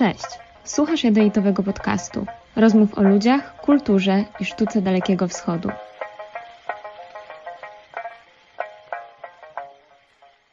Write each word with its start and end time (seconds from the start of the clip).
Cześć! 0.00 0.26
Słuchasz 0.64 1.04
jadeitowego 1.04 1.62
podcastu. 1.62 2.26
Rozmów 2.56 2.98
o 2.98 3.02
ludziach, 3.02 3.60
kulturze 3.60 4.24
i 4.40 4.44
sztuce 4.44 4.82
Dalekiego 4.82 5.28
Wschodu. 5.28 5.68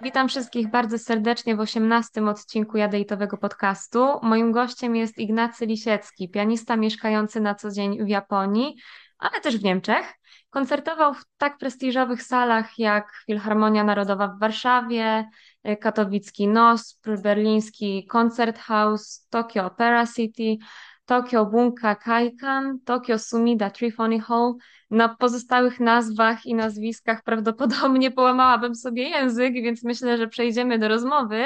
Witam 0.01 0.29
wszystkich 0.29 0.69
bardzo 0.69 0.99
serdecznie 0.99 1.55
w 1.55 1.59
18 1.59 2.25
odcinku 2.25 2.77
jadeitowego 2.77 3.37
podcastu. 3.37 4.07
Moim 4.21 4.51
gościem 4.51 4.95
jest 4.95 5.17
Ignacy 5.17 5.65
Lisiecki, 5.65 6.29
pianista 6.29 6.75
mieszkający 6.75 7.39
na 7.41 7.55
co 7.55 7.71
dzień 7.71 8.05
w 8.05 8.07
Japonii, 8.07 8.75
ale 9.19 9.41
też 9.41 9.57
w 9.57 9.63
Niemczech. 9.63 10.13
Koncertował 10.49 11.13
w 11.13 11.25
tak 11.37 11.57
prestiżowych 11.57 12.23
salach 12.23 12.79
jak 12.79 13.23
Filharmonia 13.25 13.83
Narodowa 13.83 14.27
w 14.27 14.39
Warszawie, 14.39 15.29
katowicki 15.81 16.47
NOSP, 16.47 17.07
berliński 17.23 18.07
Konzerthaus, 18.07 19.27
Tokyo 19.29 19.65
Opera 19.65 20.07
City, 20.07 20.57
Tokyo 21.05 21.45
Bunka 21.45 21.95
Kaikan, 21.95 22.79
Tokyo 22.85 23.19
Sumida 23.19 23.69
Trifony 23.69 24.19
Hall. 24.19 24.53
Na 24.91 25.09
pozostałych 25.09 25.79
nazwach 25.79 26.45
i 26.45 26.55
nazwiskach 26.55 27.23
prawdopodobnie 27.27 28.11
połamałabym 28.11 28.75
sobie 28.75 29.09
język, 29.09 29.53
więc 29.53 29.83
myślę, 29.83 30.17
że 30.17 30.27
przejdziemy 30.27 30.79
do 30.79 30.87
rozmowy. 30.87 31.45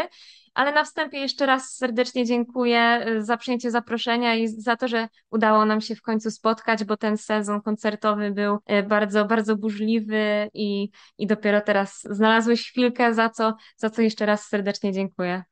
Ale 0.54 0.72
na 0.72 0.84
wstępie 0.84 1.18
jeszcze 1.20 1.46
raz 1.46 1.76
serdecznie 1.76 2.26
dziękuję 2.26 3.06
y, 3.08 3.24
za 3.24 3.38
przyjęcie 3.38 3.72
zaproszenia 3.72 4.36
i 4.36 4.48
za 4.48 4.76
to, 4.76 4.88
że 4.88 5.08
udało 5.32 5.66
nam 5.66 5.82
się 5.82 5.96
w 5.96 6.02
końcu 6.02 6.32
spotkać, 6.32 6.84
bo 6.84 6.98
ten 6.98 7.18
sezon 7.18 7.62
koncertowy 7.62 8.32
był 8.32 8.58
y, 8.72 8.84
bardzo, 8.84 9.26
bardzo 9.26 9.56
burzliwy 9.56 10.50
i, 10.54 10.90
i 11.18 11.28
dopiero 11.28 11.62
teraz 11.62 12.02
znalazłeś 12.10 12.70
chwilkę, 12.70 13.14
za 13.14 13.30
co, 13.30 13.54
za 13.78 13.90
co 13.90 14.02
jeszcze 14.02 14.26
raz 14.26 14.48
serdecznie 14.48 14.94
dziękuję. 14.94 15.44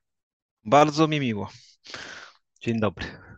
Bardzo 0.65 1.07
mi 1.07 1.19
miło. 1.19 1.49
Dzień 2.61 2.79
dobry. 2.79 3.28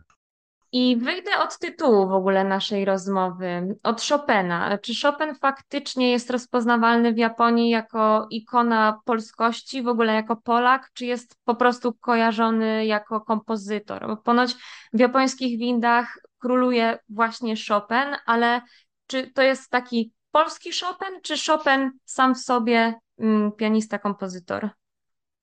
I 0.74 0.96
wyjdę 0.96 1.30
od 1.38 1.58
tytułu 1.58 2.08
w 2.08 2.12
ogóle 2.12 2.44
naszej 2.44 2.84
rozmowy, 2.84 3.76
od 3.82 4.02
Chopina. 4.02 4.78
Czy 4.78 4.92
Chopin 5.02 5.34
faktycznie 5.34 6.10
jest 6.10 6.30
rozpoznawalny 6.30 7.12
w 7.12 7.18
Japonii 7.18 7.70
jako 7.70 8.26
ikona 8.30 9.00
polskości, 9.04 9.82
w 9.82 9.88
ogóle 9.88 10.14
jako 10.14 10.36
Polak, 10.36 10.90
czy 10.94 11.06
jest 11.06 11.36
po 11.44 11.54
prostu 11.54 11.94
kojarzony 11.94 12.86
jako 12.86 13.20
kompozytor? 13.20 14.06
Bo 14.06 14.16
ponoć 14.16 14.54
w 14.92 15.00
japońskich 15.00 15.58
windach 15.58 16.18
króluje 16.38 16.98
właśnie 17.08 17.54
Chopin, 17.68 18.16
ale 18.26 18.60
czy 19.06 19.30
to 19.30 19.42
jest 19.42 19.70
taki 19.70 20.12
polski 20.30 20.70
Chopin, 20.80 21.20
czy 21.22 21.34
Chopin 21.46 21.90
sam 22.04 22.34
w 22.34 22.38
sobie 22.38 22.94
mm, 23.18 23.52
pianista, 23.52 23.98
kompozytor? 23.98 24.70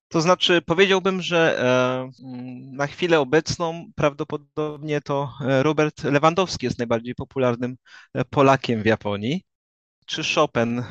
To 0.09 0.21
znaczy, 0.21 0.61
powiedziałbym, 0.61 1.21
że 1.21 1.59
e, 1.59 2.11
na 2.71 2.87
chwilę 2.87 3.19
obecną 3.19 3.91
prawdopodobnie 3.95 5.01
to 5.01 5.33
e, 5.41 5.63
Robert 5.63 6.03
Lewandowski 6.03 6.65
jest 6.65 6.77
najbardziej 6.77 7.15
popularnym 7.15 7.77
e, 8.13 8.25
Polakiem 8.25 8.83
w 8.83 8.85
Japonii. 8.85 9.43
Czy 10.05 10.21
Chopin? 10.35 10.83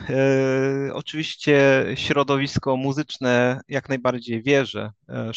Oczywiście 0.93 1.87
środowisko 1.95 2.77
muzyczne 2.77 3.61
jak 3.69 3.89
najbardziej 3.89 4.43
wie, 4.43 4.67
że 4.67 4.91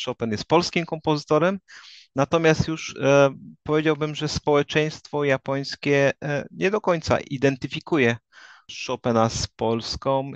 Chopin 0.05 0.31
jest 0.31 0.45
polskim 0.45 0.85
kompozytorem, 0.85 1.59
natomiast 2.15 2.67
już 2.67 2.95
powiedziałbym, 3.63 4.15
że 4.15 4.27
społeczeństwo 4.27 5.23
japońskie 5.23 6.11
nie 6.51 6.71
do 6.71 6.81
końca 6.81 7.19
identyfikuje 7.19 8.17
Chopina 8.87 9.29
z 9.29 9.47
Polską, 9.47 10.31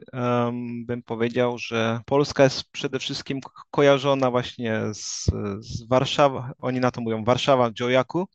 bym 0.85 1.03
powiedział, 1.03 1.57
że 1.57 1.99
Polska 2.05 2.43
jest 2.43 2.71
przede 2.71 2.99
wszystkim 2.99 3.39
kojarzona 3.71 4.31
właśnie 4.31 4.81
z, 4.93 5.25
z 5.59 5.87
Warszawą, 5.87 6.43
oni 6.59 6.79
na 6.79 6.91
to 6.91 7.01
mówią 7.01 7.23
Warszawa 7.23 7.71
Joyaku, 7.79 8.27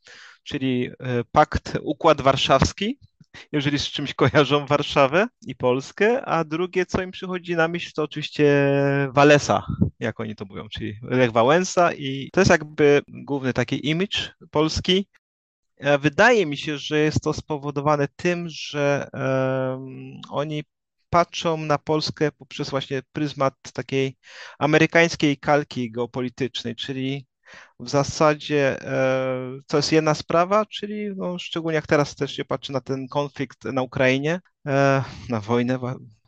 czyli 0.43 0.91
e, 1.01 1.25
pakt, 1.33 1.79
układ 1.83 2.21
warszawski, 2.21 2.99
jeżeli 3.53 3.79
z 3.79 3.85
czymś 3.85 4.15
kojarzą 4.15 4.67
Warszawę 4.67 5.27
i 5.43 5.57
Polskę, 5.57 6.25
a 6.25 6.45
drugie, 6.45 6.87
co 6.87 7.03
im 7.03 7.11
przychodzi 7.11 7.57
na 7.57 7.69
myśl, 7.69 7.91
to 7.95 8.03
oczywiście 8.03 8.71
Walesa, 9.13 9.67
jak 10.01 10.21
oni 10.21 10.37
to 10.37 10.45
mówią, 10.45 10.69
czyli 10.69 10.99
Lech 11.03 11.33
Wałęsa 11.33 11.93
i 11.93 12.31
to 12.33 12.41
jest 12.41 12.51
jakby 12.51 13.03
główny 13.09 13.53
taki 13.53 13.89
image 13.89 14.19
Polski, 14.51 15.07
wydaje 16.01 16.47
mi 16.47 16.57
się, 16.57 16.79
że 16.79 16.99
jest 16.99 17.21
to 17.23 17.33
spowodowane 17.33 18.09
tym, 18.17 18.49
że 18.49 19.09
oni 20.31 20.65
patrzą 21.11 21.57
na 21.57 21.79
Polskę 21.79 22.33
poprzez 22.33 22.71
właśnie 22.71 23.03
pryzmat 23.13 23.55
takiej 23.73 24.17
amerykańskiej 24.59 25.37
kalki 25.37 25.91
geopolitycznej, 25.91 26.77
czyli 26.77 27.27
w 27.81 27.89
zasadzie 27.89 28.83
e, 28.83 29.61
to 29.67 29.77
jest 29.77 29.93
jedna 29.93 30.15
sprawa, 30.15 30.67
czyli 30.67 31.11
no, 31.17 31.39
szczególnie 31.39 31.75
jak 31.75 31.87
teraz 31.87 32.15
też 32.15 32.37
się 32.37 32.45
patrzy 32.45 32.73
na 32.73 32.81
ten 32.81 33.09
konflikt 33.09 33.65
na 33.65 33.83
Ukrainie, 33.83 34.41
e, 34.67 35.05
na 35.29 35.41
wojnę, 35.41 35.79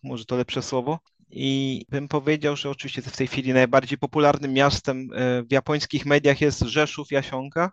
może 0.02 0.24
to 0.24 0.36
lepsze 0.36 0.62
słowo. 0.62 0.98
I 1.30 1.84
bym 1.88 2.08
powiedział, 2.08 2.56
że 2.56 2.70
oczywiście 2.70 3.02
w 3.02 3.16
tej 3.16 3.26
chwili 3.26 3.52
najbardziej 3.52 3.98
popularnym 3.98 4.52
miastem 4.52 5.08
e, 5.14 5.42
w 5.42 5.52
japońskich 5.52 6.06
mediach 6.06 6.40
jest 6.40 6.60
Rzeszów 6.60 7.10
Jasionka, 7.10 7.72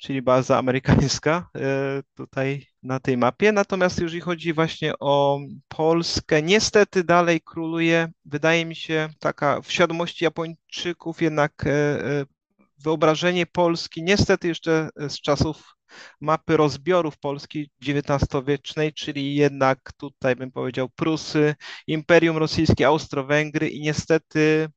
czyli 0.00 0.22
baza 0.22 0.58
amerykańska 0.58 1.48
e, 1.56 2.02
tutaj 2.14 2.66
na 2.82 3.00
tej 3.00 3.16
mapie. 3.16 3.52
Natomiast 3.52 4.00
jeżeli 4.00 4.20
chodzi 4.20 4.52
właśnie 4.52 4.92
o 5.00 5.40
Polskę, 5.68 6.42
niestety 6.42 7.04
dalej 7.04 7.40
króluje, 7.40 8.12
wydaje 8.24 8.66
mi 8.66 8.76
się, 8.76 9.08
taka 9.18 9.60
w 9.60 9.72
świadomości 9.72 10.24
Japończyków 10.24 11.22
jednak 11.22 11.66
e, 11.66 11.70
e, 11.70 12.24
wyobrażenie 12.78 13.46
Polski, 13.46 14.02
niestety 14.02 14.48
jeszcze 14.48 14.88
z 14.96 15.20
czasów 15.20 15.74
mapy 16.20 16.56
rozbiorów 16.56 17.18
Polski 17.18 17.70
XIX-wiecznej, 17.82 18.92
czyli 18.92 19.34
jednak 19.34 19.92
tutaj 19.96 20.36
bym 20.36 20.52
powiedział 20.52 20.88
Prusy, 20.88 21.54
Imperium 21.86 22.36
Rosyjskie, 22.36 22.86
Austro-Węgry 22.86 23.68
i 23.68 23.80
niestety 23.80 24.68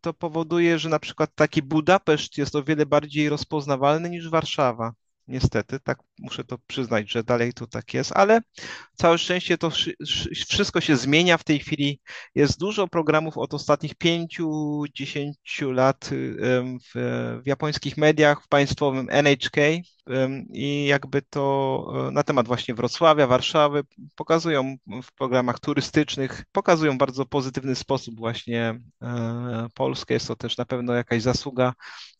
to 0.00 0.14
powoduje, 0.14 0.78
że 0.78 0.88
na 0.88 0.98
przykład 0.98 1.30
taki 1.34 1.62
Budapeszt 1.62 2.38
jest 2.38 2.56
o 2.56 2.64
wiele 2.64 2.86
bardziej 2.86 3.28
rozpoznawalny 3.28 4.10
niż 4.10 4.28
Warszawa. 4.28 4.92
Niestety, 5.28 5.80
tak 5.80 5.98
muszę 6.18 6.44
to 6.44 6.58
przyznać, 6.66 7.10
że 7.10 7.24
dalej 7.24 7.52
to 7.52 7.66
tak 7.66 7.94
jest, 7.94 8.12
ale 8.12 8.40
całe 8.94 9.18
szczęście 9.18 9.58
to 9.58 9.70
wszystko 10.48 10.80
się 10.80 10.96
zmienia. 10.96 11.38
W 11.38 11.44
tej 11.44 11.58
chwili 11.58 12.00
jest 12.34 12.60
dużo 12.60 12.88
programów 12.88 13.38
od 13.38 13.54
ostatnich 13.54 13.94
pięciu, 13.94 14.82
dziesięciu 14.94 15.70
lat 15.70 16.10
w, 16.12 17.40
w 17.44 17.46
japońskich 17.46 17.96
mediach, 17.96 18.42
w 18.42 18.48
państwowym 18.48 19.08
NHK 19.10 19.56
i 20.48 20.86
jakby 20.86 21.22
to 21.22 22.08
e, 22.08 22.10
na 22.10 22.22
temat 22.22 22.46
właśnie 22.46 22.74
Wrocławia, 22.74 23.26
Warszawy 23.26 23.82
pokazują 24.14 24.76
w 25.02 25.12
programach 25.12 25.60
turystycznych, 25.60 26.44
pokazują 26.52 26.98
bardzo 26.98 27.26
pozytywny 27.26 27.74
sposób 27.74 28.16
właśnie 28.16 28.80
e, 29.02 29.66
Polskę. 29.74 30.14
Jest 30.14 30.28
to 30.28 30.36
też 30.36 30.56
na 30.56 30.64
pewno 30.64 30.94
jakaś 30.94 31.22
zasługa 31.22 31.72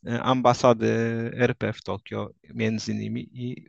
e, 0.07 0.23
ambasady 0.23 0.91
RP 1.37 1.73
w 1.73 1.83
Tokio 1.83 2.31
między 2.55 2.93
innymi 2.93 3.29
i 3.33 3.67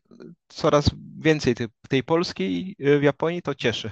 coraz 0.48 0.90
więcej 1.20 1.56
tej, 1.56 1.68
tej 1.90 2.04
Polski 2.04 2.76
w 2.80 3.04
Japonii 3.04 3.42
to 3.42 3.56
cieszy 3.56 3.92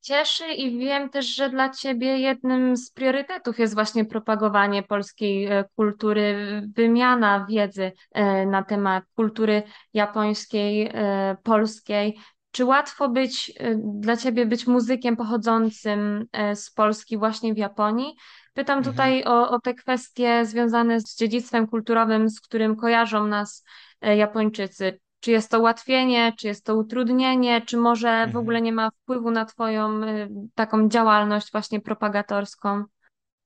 cieszy 0.00 0.46
i 0.46 0.78
wiem 0.78 1.10
też, 1.10 1.26
że 1.26 1.50
dla 1.50 1.70
Ciebie 1.70 2.18
jednym 2.18 2.76
z 2.76 2.90
priorytetów 2.90 3.58
jest 3.58 3.74
właśnie 3.74 4.04
propagowanie 4.04 4.82
polskiej 4.82 5.46
e, 5.46 5.64
kultury, 5.76 6.36
wymiana 6.76 7.46
wiedzy 7.48 7.92
e, 8.12 8.46
na 8.46 8.62
temat 8.62 9.04
kultury 9.16 9.62
japońskiej, 9.94 10.90
e, 10.94 11.36
polskiej. 11.42 12.18
Czy 12.52 12.64
łatwo 12.64 13.08
być 13.08 13.52
dla 13.76 14.16
Ciebie 14.16 14.46
być 14.46 14.66
muzykiem 14.66 15.16
pochodzącym 15.16 16.26
z 16.54 16.70
Polski 16.70 17.18
właśnie 17.18 17.54
w 17.54 17.58
Japonii? 17.58 18.16
Pytam 18.54 18.78
mhm. 18.78 18.94
tutaj 18.94 19.24
o, 19.24 19.50
o 19.50 19.60
te 19.60 19.74
kwestie 19.74 20.46
związane 20.46 21.00
z 21.00 21.16
dziedzictwem 21.16 21.66
kulturowym, 21.66 22.30
z 22.30 22.40
którym 22.40 22.76
kojarzą 22.76 23.26
nas 23.26 23.64
Japończycy. 24.02 24.98
Czy 25.20 25.30
jest 25.30 25.50
to 25.50 25.60
ułatwienie, 25.60 26.32
czy 26.38 26.46
jest 26.46 26.64
to 26.64 26.76
utrudnienie, 26.76 27.62
czy 27.62 27.76
może 27.76 28.08
w 28.08 28.26
mhm. 28.26 28.36
ogóle 28.36 28.60
nie 28.60 28.72
ma 28.72 28.90
wpływu 28.90 29.30
na 29.30 29.44
Twoją 29.44 30.02
y, 30.04 30.28
taką 30.54 30.88
działalność 30.88 31.52
właśnie 31.52 31.80
propagatorską? 31.80 32.84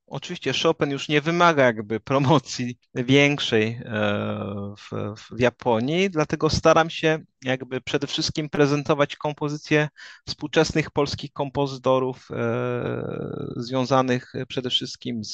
Oczywiście 0.06 0.52
Chopin 0.62 0.90
już 0.90 1.08
nie 1.08 1.20
wymaga 1.20 1.64
jakby 1.64 2.00
promocji 2.00 2.78
większej 2.94 3.80
e, 3.84 4.74
w, 4.78 5.14
w, 5.20 5.40
Japonii, 5.40 6.10
dlatego 6.10 6.50
staram 6.50 6.90
się 6.90 7.18
jakby 7.44 7.80
przede 7.80 8.06
wszystkim 8.06 8.48
prezentować 8.48 9.16
kompozycje 9.16 9.88
współczesnych 10.28 10.90
polskich 10.90 11.32
kompozytorów 11.32 12.28
e, 12.30 13.52
związanych 13.56 14.32
przede 14.48 14.70
wszystkim 14.70 15.24
z, 15.24 15.32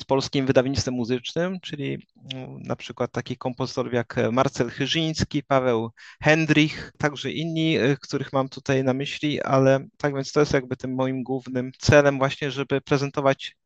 z 0.00 0.04
polskim 0.04 0.46
wydawnictwem 0.46 0.94
muzycznym, 0.94 1.60
czyli 1.60 2.06
no, 2.34 2.58
na 2.58 2.76
przykład 2.76 3.12
takich 3.12 3.38
kompozytorów 3.38 3.92
jak 3.92 4.16
Marcel 4.32 4.70
Chyżyński, 4.70 5.42
Paweł 5.42 5.90
Hendrich, 6.22 6.92
także 6.98 7.32
inni, 7.32 7.76
e, 7.78 7.96
których 7.96 8.32
mam 8.32 8.48
tutaj 8.48 8.84
na 8.84 8.94
myśli, 8.94 9.42
ale 9.42 9.86
tak 9.96 10.14
więc 10.14 10.32
to 10.32 10.40
jest 10.40 10.52
jakby 10.52 10.76
tym 10.76 10.94
moim 10.94 11.22
głównym 11.22 11.72
celem 11.78 12.18
właśnie, 12.18 12.50
żeby 12.50 12.80
prezentować 12.80 13.56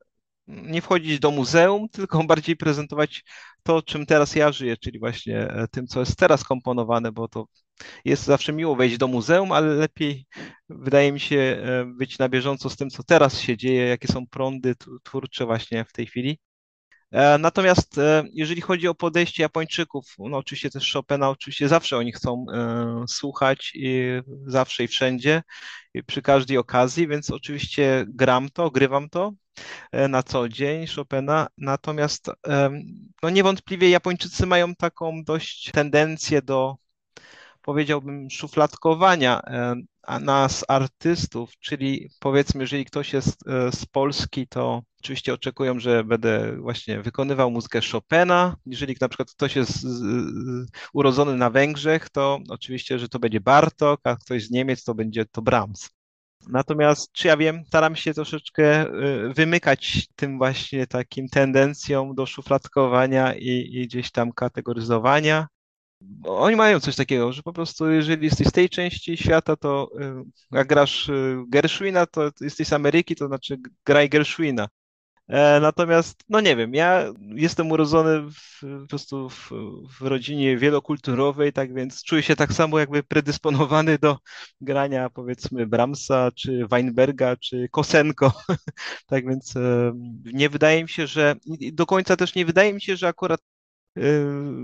nie 0.49 0.83
wchodzić 0.83 1.19
do 1.21 1.31
muzeum, 1.31 1.89
tylko 1.93 2.25
bardziej 2.25 2.56
prezentować 2.56 3.25
to, 3.62 3.83
czym 3.83 4.06
teraz 4.06 4.35
ja 4.35 4.53
żyję, 4.53 4.77
czyli 4.77 4.99
właśnie 4.99 5.39
e, 5.41 5.69
tym, 5.69 5.87
co 5.87 6.00
jest 6.00 6.17
teraz 6.17 6.45
komponowane, 6.45 7.12
bo 7.12 7.29
to 7.29 7.47
jest 8.05 8.25
zawsze 8.25 8.53
miło 8.53 8.77
wejść 8.77 8.97
do 8.97 9.09
muzeum, 9.09 9.53
ale 9.53 9.75
lepiej 9.75 10.27
wydaje 10.69 11.12
mi 11.12 11.21
się 11.21 11.37
e, 11.37 11.85
być 11.85 12.19
na 12.19 12.29
bieżąco 12.29 12.71
z 12.71 12.77
tym, 12.77 12.91
co 12.91 13.03
teraz 13.03 13.41
się 13.41 13.56
dzieje, 13.56 13.85
jakie 13.85 14.09
są 14.09 14.27
prądy 14.27 14.75
twórcze 15.03 15.47
właśnie 15.47 15.85
w 15.85 15.93
tej 15.93 16.06
chwili. 16.06 16.39
E, 17.11 17.39
natomiast 17.39 18.01
jeżeli 18.33 18.61
chodzi 18.61 18.89
o 18.89 18.94
podejście 18.94 19.43
Japończyków, 19.43 20.15
no 20.19 20.37
oczywiście 20.37 20.71
też 20.71 20.93
Chopina, 20.93 21.31
oczywiście 21.31 21.69
zawsze 21.69 21.97
oni 21.97 22.12
chcą 22.12 22.47
słuchać 23.09 23.73
i 23.75 24.03
zawsze 24.47 24.85
i 24.85 24.89
wszędzie, 24.89 25.43
i 25.94 26.05
przy 26.05 26.23
każdej 26.23 26.59
okazji, 26.59 27.09
więc 27.09 27.31
oczywiście 27.31 28.05
gram 28.09 28.49
to, 28.51 28.71
grywam 28.71 29.09
to, 29.11 29.33
na 30.08 30.22
co 30.22 30.49
dzień 30.49 30.87
Chopina. 30.87 31.46
Natomiast 31.58 32.31
no 33.22 33.31
niewątpliwie 33.31 33.90
Japończycy 33.90 34.46
mają 34.46 34.75
taką 34.75 35.25
dość 35.25 35.70
tendencję 35.72 36.43
do, 36.43 36.76
powiedziałbym, 37.69 38.31
szufladkowania 38.31 39.40
e, 39.43 40.20
nas, 40.20 40.64
artystów, 40.69 41.50
czyli 41.60 42.10
powiedzmy, 42.20 42.60
jeżeli 42.60 42.84
ktoś 42.84 43.12
jest 43.12 43.49
e, 43.49 43.72
z 43.72 43.87
Polski, 43.87 44.46
to 44.46 44.82
oczywiście 45.00 45.34
oczekują, 45.34 45.81
że 45.81 46.05
będę 46.05 46.56
właśnie 46.56 47.02
wykonywał 47.02 47.50
muzykę 47.50 47.81
Chopina. 47.93 48.56
Jeżeli 48.66 48.96
na 49.00 49.08
przykład 49.08 49.31
ktoś 49.31 49.56
jest 49.56 49.87
urodzony 50.93 51.37
na 51.37 51.50
Węgrzech, 51.50 52.10
to 52.10 52.38
oczywiście, 52.49 52.99
że 52.99 53.08
to 53.08 53.19
będzie 53.19 53.40
Bartok, 53.40 54.00
a 54.05 54.16
ktoś 54.16 54.44
z 54.44 54.50
Niemiec, 54.50 54.84
to 54.84 54.94
będzie 54.94 55.25
to 55.25 55.43
Brahms. 55.43 55.98
Natomiast, 56.46 57.12
czy 57.12 57.29
ja 57.29 57.37
wiem, 57.37 57.64
staram 57.67 57.96
się 57.96 58.14
troszeczkę 58.14 58.87
y, 58.87 59.35
wymykać 59.35 60.06
tym 60.17 60.38
właśnie 60.38 60.87
takim 60.87 61.29
tendencjom 61.29 62.14
do 62.14 62.26
szufladkowania 62.26 63.35
i, 63.35 63.70
i 63.73 63.87
gdzieś 63.87 64.11
tam 64.11 64.32
kategoryzowania. 64.32 65.49
Bo 66.00 66.38
oni 66.38 66.56
mają 66.56 66.81
coś 66.81 66.96
takiego, 66.96 67.32
że 67.32 67.43
po 67.43 67.52
prostu 67.52 67.90
jeżeli 67.90 68.25
jesteś 68.25 68.46
z 68.46 68.52
tej 68.52 68.69
części 68.69 69.17
świata, 69.17 69.56
to 69.56 69.90
y, 70.00 70.25
jak 70.52 70.69
grasz 70.69 71.08
y, 71.08 71.37
Gershwina, 71.49 72.06
to 72.06 72.31
jesteś 72.41 72.69
z 72.69 72.73
Ameryki, 72.73 73.17
to 73.17 73.26
znaczy 73.26 73.58
graj 73.87 74.08
Gershwina. 74.08 74.69
E, 75.29 75.61
natomiast, 75.61 76.25
no 76.29 76.41
nie 76.41 76.57
wiem, 76.57 76.75
ja 76.75 77.05
jestem 77.35 77.71
urodzony 77.71 78.31
w, 78.31 78.61
po 78.83 78.87
prostu 78.89 79.29
w, 79.29 79.51
w, 79.99 80.03
rodzinie 80.03 80.57
wielokulturowej, 80.57 81.53
tak 81.53 81.75
więc 81.75 82.03
czuję 82.03 82.23
się 82.23 82.37
tak 82.37 82.53
samo 82.53 82.79
jakby 82.79 83.03
predysponowany 83.03 83.99
do 83.99 84.19
grania 84.61 85.11
powiedzmy 85.11 85.67
Brahmsa, 85.67 86.31
czy 86.35 86.67
Weinberga, 86.71 87.37
czy 87.37 87.69
Kosenko. 87.71 88.33
tak 89.07 89.29
więc 89.29 89.55
nie 90.25 90.49
wydaje 90.49 90.83
mi 90.83 90.89
się, 90.89 91.07
że 91.07 91.35
do 91.73 91.87
końca 91.87 92.17
też 92.17 92.35
nie 92.35 92.47
wydaje 92.47 92.75
mi 92.75 92.81
się, 92.83 92.97
że 92.97 93.09
akurat 93.09 93.41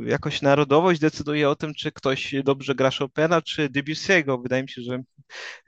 jakoś 0.06 0.42
narodowość 0.42 1.00
decyduje 1.00 1.48
o 1.48 1.56
tym, 1.56 1.74
czy 1.74 1.92
ktoś 1.92 2.34
dobrze 2.44 2.74
gra 2.74 2.90
Chopina, 2.98 3.42
czy 3.42 3.68
Debussy'ego. 3.68 4.42
Wydaje 4.42 4.62
mi 4.62 4.68
się, 4.68 4.82
że 4.82 5.02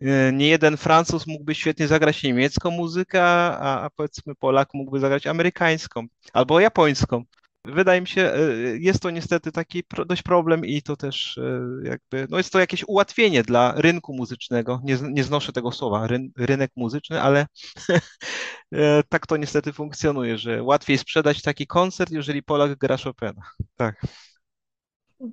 E, 0.03 0.33
nie 0.33 0.49
jeden 0.49 0.77
Francuz 0.77 1.27
mógłby 1.27 1.55
świetnie 1.55 1.89
zagrać 1.89 2.23
niemiecką 2.23 2.71
muzykę, 2.71 3.23
a 3.23 3.91
powiedzmy 3.97 4.35
Polak 4.35 4.69
mógłby 4.75 5.01
zagrać 5.01 5.27
amerykańską 5.27 6.07
albo 6.33 6.61
japońską. 6.61 7.25
Wydaje 7.67 8.01
mi 8.01 8.07
się, 8.07 8.23
e, 8.23 8.39
jest 8.79 9.03
to 9.03 9.11
niestety 9.11 9.53
taki 9.53 9.83
dość 10.07 10.23
problem 10.23 10.65
i 10.65 10.83
to 10.83 10.97
też 10.97 11.39
e, 11.39 11.61
jakby, 11.89 12.27
no 12.31 12.37
jest 12.37 12.53
to 12.53 12.59
jakieś 12.61 12.85
ułatwienie 12.87 13.43
dla 13.43 13.75
rynku 13.77 14.15
muzycznego. 14.15 14.81
Nie, 14.85 14.99
nie 15.03 15.25
znoszę 15.25 15.53
tego 15.53 15.73
słowa, 15.73 16.07
ryn, 16.07 16.31
rynek 16.37 16.71
muzyczny, 16.77 17.23
ale 17.23 17.47
tak 19.09 19.27
to 19.27 19.37
niestety 19.37 19.73
funkcjonuje, 19.73 20.39
że 20.39 20.63
łatwiej 20.63 20.99
sprzedać 20.99 21.43
taki 21.43 21.67
koncert, 21.67 22.11
jeżeli 22.11 22.43
Polak 22.43 22.79
gra 22.79 22.97
Chopina. 22.97 23.43
Tak. 23.77 24.01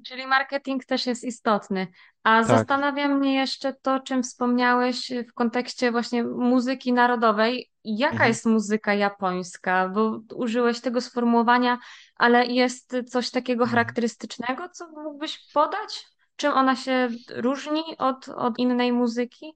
Czyli 0.05 0.27
marketing 0.27 0.85
też 0.85 1.05
jest 1.05 1.23
istotny. 1.23 1.87
A 2.23 2.39
Tak. 2.39 2.47
zastanawia 2.47 3.07
mnie 3.07 3.35
jeszcze 3.35 3.73
to, 3.73 3.99
czym 3.99 4.23
wspomniałeś 4.23 5.11
w 5.29 5.33
kontekście 5.33 5.91
właśnie 5.91 6.23
muzyki 6.23 6.93
narodowej. 6.93 7.72
Jaka 7.83 8.13
Mhm. 8.13 8.27
jest 8.27 8.45
muzyka 8.45 8.93
japońska? 8.93 9.89
Bo 9.89 10.21
użyłeś 10.35 10.81
tego 10.81 11.01
sformułowania, 11.01 11.77
ale 12.15 12.45
jest 12.45 12.95
coś 13.09 13.31
takiego 13.31 13.63
Mhm. 13.63 13.69
charakterystycznego, 13.71 14.69
co 14.69 14.87
mógłbyś 14.87 15.51
podać? 15.53 16.05
Czym 16.35 16.53
ona 16.53 16.75
się 16.75 17.09
różni 17.35 17.83
od, 17.97 18.29
od 18.29 18.59
innej 18.59 18.91
muzyki? 18.91 19.53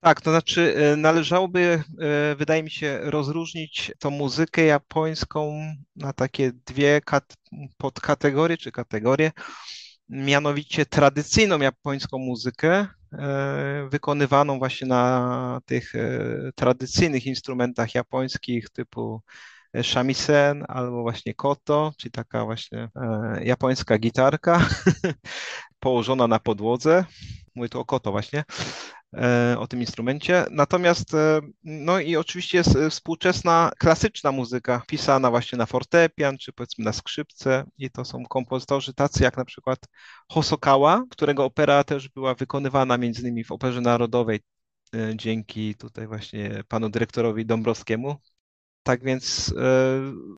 Tak, 0.00 0.20
to 0.20 0.30
znaczy 0.30 0.74
e, 0.76 0.96
należałoby, 0.96 1.82
e, 2.00 2.34
wydaje 2.36 2.62
mi 2.62 2.70
się, 2.70 3.00
rozróżnić 3.02 3.92
tą 3.98 4.10
muzykę 4.10 4.62
japońską 4.64 5.60
na 5.96 6.12
takie 6.12 6.52
dwie 6.66 7.00
kat 7.00 7.34
podkategorie 7.76 8.56
czy 8.56 8.72
kategorie, 8.72 9.32
mianowicie 10.08 10.86
tradycyjną 10.86 11.58
japońską 11.60 12.18
muzykę, 12.18 12.86
wykonywaną 13.90 14.58
właśnie 14.58 14.88
na 14.88 15.60
tych 15.66 15.92
tradycyjnych 16.54 17.26
instrumentach 17.26 17.94
japońskich 17.94 18.70
typu 18.70 19.22
shamisen 19.82 20.64
albo 20.68 21.02
właśnie 21.02 21.34
koto, 21.34 21.92
czyli 21.98 22.12
taka 22.12 22.44
właśnie 22.44 22.88
japońska 23.42 23.98
gitarka 23.98 24.66
położona 25.80 26.26
na 26.26 26.38
podłodze. 26.38 27.04
Mówię 27.54 27.68
tu 27.68 27.80
o 27.80 27.84
koto 27.84 28.10
właśnie. 28.10 28.44
E, 29.16 29.56
o 29.58 29.66
tym 29.66 29.80
instrumencie. 29.80 30.44
Natomiast, 30.50 31.14
e, 31.14 31.40
no 31.64 32.00
i 32.00 32.16
oczywiście 32.16 32.58
jest 32.58 32.76
e, 32.76 32.90
współczesna 32.90 33.70
klasyczna 33.78 34.32
muzyka, 34.32 34.82
pisana 34.86 35.30
właśnie 35.30 35.58
na 35.58 35.66
fortepian, 35.66 36.38
czy 36.38 36.52
powiedzmy 36.52 36.84
na 36.84 36.92
skrzypce 36.92 37.64
i 37.78 37.90
to 37.90 38.04
są 38.04 38.24
kompozytorzy 38.26 38.94
tacy 38.94 39.22
jak 39.22 39.36
na 39.36 39.44
przykład 39.44 39.78
Hosokawa, 40.28 41.04
którego 41.10 41.44
opera 41.44 41.84
też 41.84 42.08
była 42.08 42.34
wykonywana 42.34 42.98
między 42.98 43.22
innymi 43.22 43.44
w 43.44 43.52
Operze 43.52 43.80
Narodowej 43.80 44.40
dzięki 45.14 45.74
tutaj 45.74 46.06
właśnie 46.06 46.62
panu 46.68 46.88
dyrektorowi 46.88 47.46
Dąbrowskiemu, 47.46 48.16
tak 48.88 49.04
więc 49.04 49.54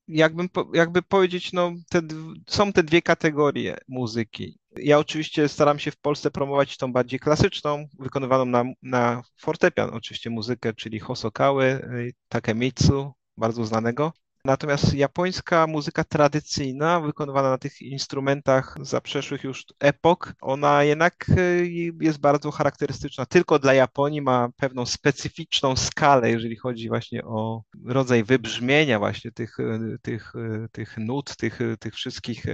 jakbym, 0.09 0.49
jakby 0.75 1.03
powiedzieć, 1.03 1.53
no, 1.53 1.73
te, 1.91 2.01
są 2.49 2.73
te 2.73 2.83
dwie 2.83 3.03
kategorie 3.03 3.79
muzyki. 3.89 4.59
Ja 4.77 4.99
oczywiście 4.99 5.49
staram 5.49 5.79
się 5.79 5.91
w 5.91 5.97
Polsce 5.97 6.31
promować 6.31 6.77
tą 6.77 6.93
bardziej 6.93 7.21
klasyczną, 7.21 7.87
wykonywaną 7.99 8.45
na, 8.45 8.65
na 8.83 9.23
fortepian 9.37 9.91
oczywiście 9.91 10.31
muzykę, 10.31 10.75
czyli 10.75 10.99
Hosokały, 10.99 11.89
Takemitsu, 12.29 13.13
bardzo 13.37 13.65
znanego. 13.65 14.13
Natomiast 14.45 14.95
japońska 14.95 15.67
muzyka 15.67 16.05
tradycyjna, 16.05 17.01
wykonywana 17.01 17.51
na 17.51 17.59
tych 17.59 17.83
instrumentach 17.83 18.77
zaprzeszłych 18.81 19.45
już 19.45 19.65
epok, 19.81 20.33
ona 20.41 20.85
jednak 20.85 21.27
y, 21.39 21.71
jest 22.01 22.19
bardzo 22.19 22.51
charakterystyczna. 22.51 23.27
Tylko 23.27 23.59
dla 23.59 23.75
Japonii 23.75 24.23
ma 24.23 24.49
pewną 24.57 24.87
specyficzną 24.87 25.77
skalę, 25.77 26.31
jeżeli 26.31 26.57
chodzi 26.57 26.89
właśnie 26.89 27.25
o 27.25 27.63
rodzaj 27.87 28.25
wybrzmienia 28.25 28.99
właśnie 28.99 29.33
tych, 29.33 29.61
y, 29.61 29.99
tych, 30.03 30.35
y, 30.35 30.69
tych 30.73 30.99
nut, 30.99 31.37
tych, 31.37 31.59
tych 31.79 31.95
wszystkich 31.95 32.45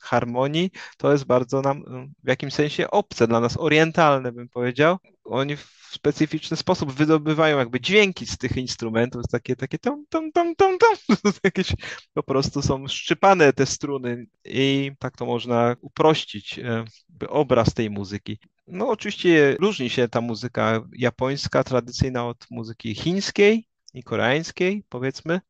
harmonii. 0.00 0.70
To 0.98 1.12
jest 1.12 1.24
bardzo 1.24 1.62
nam 1.62 1.82
w 2.24 2.28
jakimś 2.28 2.54
sensie 2.54 2.90
obce 2.90 3.26
dla 3.26 3.40
nas, 3.40 3.56
orientalne 3.56 4.32
bym 4.32 4.48
powiedział. 4.48 4.98
Oni 5.24 5.56
w 5.56 5.76
specyficzny 5.90 6.56
sposób 6.56 6.92
wydobywają 6.92 7.58
jakby 7.58 7.80
dźwięki 7.80 8.26
z 8.26 8.38
tych 8.38 8.56
instrumentów, 8.56 9.22
takie, 9.30 9.56
takie 9.56 9.78
tam, 9.78 10.04
tam, 10.08 10.32
tam, 10.32 10.54
tam, 10.54 10.78
tam, 10.78 11.16
jakieś 11.44 11.72
po 12.14 12.22
prostu 12.22 12.62
są 12.62 12.88
szczypane 12.88 13.52
te 13.52 13.66
struny 13.66 14.26
i 14.44 14.92
tak 14.98 15.16
to 15.16 15.26
można 15.26 15.76
uprościć 15.80 16.58
e, 16.58 16.84
obraz 17.28 17.74
tej 17.74 17.90
muzyki. 17.90 18.38
No 18.66 18.88
oczywiście 18.88 19.56
różni 19.60 19.90
się 19.90 20.08
ta 20.08 20.20
muzyka 20.20 20.82
japońska, 20.92 21.64
tradycyjna 21.64 22.26
od 22.26 22.46
muzyki 22.50 22.94
chińskiej 22.94 23.68
i 23.94 24.02
koreańskiej, 24.02 24.84
powiedzmy 24.88 25.40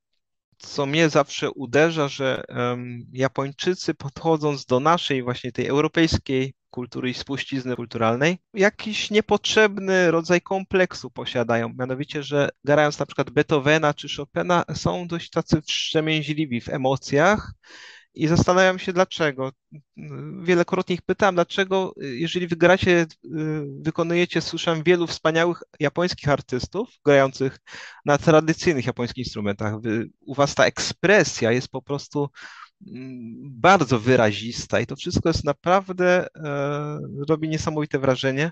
co 0.59 0.87
mnie 0.87 1.09
zawsze 1.09 1.51
uderza, 1.51 2.09
że 2.09 2.45
Japończycy 3.13 3.95
podchodząc 3.95 4.67
do 4.67 4.81
naszej 4.81 5.23
właśnie 5.23 5.53
tej 5.53 5.67
europejskiej 5.67 6.55
kultury 6.71 7.11
i 7.11 7.15
spuścizny 7.15 7.77
kulturalnej, 7.77 8.39
jakiś 8.55 9.11
niepotrzebny 9.11 10.11
rodzaj 10.11 10.41
kompleksu 10.41 11.11
posiadają. 11.11 11.75
Mianowicie, 11.79 12.23
że 12.23 12.49
grając 12.65 12.99
na 12.99 13.07
przykład 13.07 13.31
Beethovena 13.31 13.95
czy 13.95 14.09
Chopina, 14.17 14.65
są 14.75 15.07
dość 15.07 15.31
tacy 15.31 15.63
wstrzemięźliwi 15.63 16.61
w 16.61 16.69
emocjach 16.69 17.53
i 18.17 18.27
zastanawiam 18.27 18.79
się 18.79 18.93
dlaczego. 18.93 19.53
Wielokrotnie 20.43 20.95
ich 20.95 21.03
pytałem, 21.03 21.35
dlaczego, 21.35 21.93
jeżeli 21.97 22.47
wygracie, 22.47 23.07
wykonujecie, 23.81 24.41
słyszałem 24.41 24.83
wielu 24.83 25.07
wspaniałych 25.07 25.63
japońskich 25.81 26.29
artystów 26.29 26.89
grających 27.05 27.59
na 28.05 28.19
tradycyjnych 28.19 28.87
japońskich 28.87 29.27
instrumentach. 29.27 29.75
U 30.21 30.35
was 30.35 30.55
ta 30.55 30.65
ekspresja 30.67 31.53
jest 31.53 31.69
po 31.69 31.83
prostu 31.83 32.29
Mm, 32.87 33.35
bardzo 33.61 34.01
wyrazista 34.01 34.81
i 34.81 34.87
to 34.87 34.97
wszystko 34.97 35.29
jest 35.29 35.45
naprawdę, 35.45 36.27
e, 36.37 36.99
robi 37.29 37.49
niesamowite 37.49 37.99
wrażenie. 37.99 38.51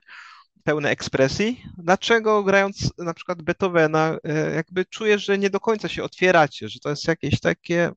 pełne 0.64 0.90
ekspresji. 0.90 1.62
Dlaczego 1.78 2.44
grając 2.44 2.92
na 2.98 3.14
przykład 3.14 3.42
Beethovena, 3.42 4.18
jakby 4.54 4.84
czujesz, 4.84 5.24
że 5.24 5.38
nie 5.38 5.50
do 5.50 5.60
końca 5.60 5.88
się 5.88 6.02
otwieracie, 6.04 6.68
że 6.68 6.78
to 6.80 6.90
jest 6.90 7.08
jakieś 7.08 7.40
takie 7.40 7.92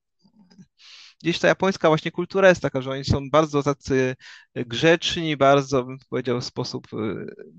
gdzieś 1.23 1.39
ta 1.39 1.47
japońska 1.47 1.87
właśnie 1.87 2.11
kultura 2.11 2.49
jest 2.49 2.61
taka, 2.61 2.81
że 2.81 2.91
oni 2.91 3.05
są 3.05 3.29
bardzo 3.29 3.63
tacy 3.63 4.15
grzeczni, 4.55 5.37
bardzo 5.37 5.83
bym 5.83 5.97
powiedział 6.09 6.41
w 6.41 6.45
sposób 6.45 6.87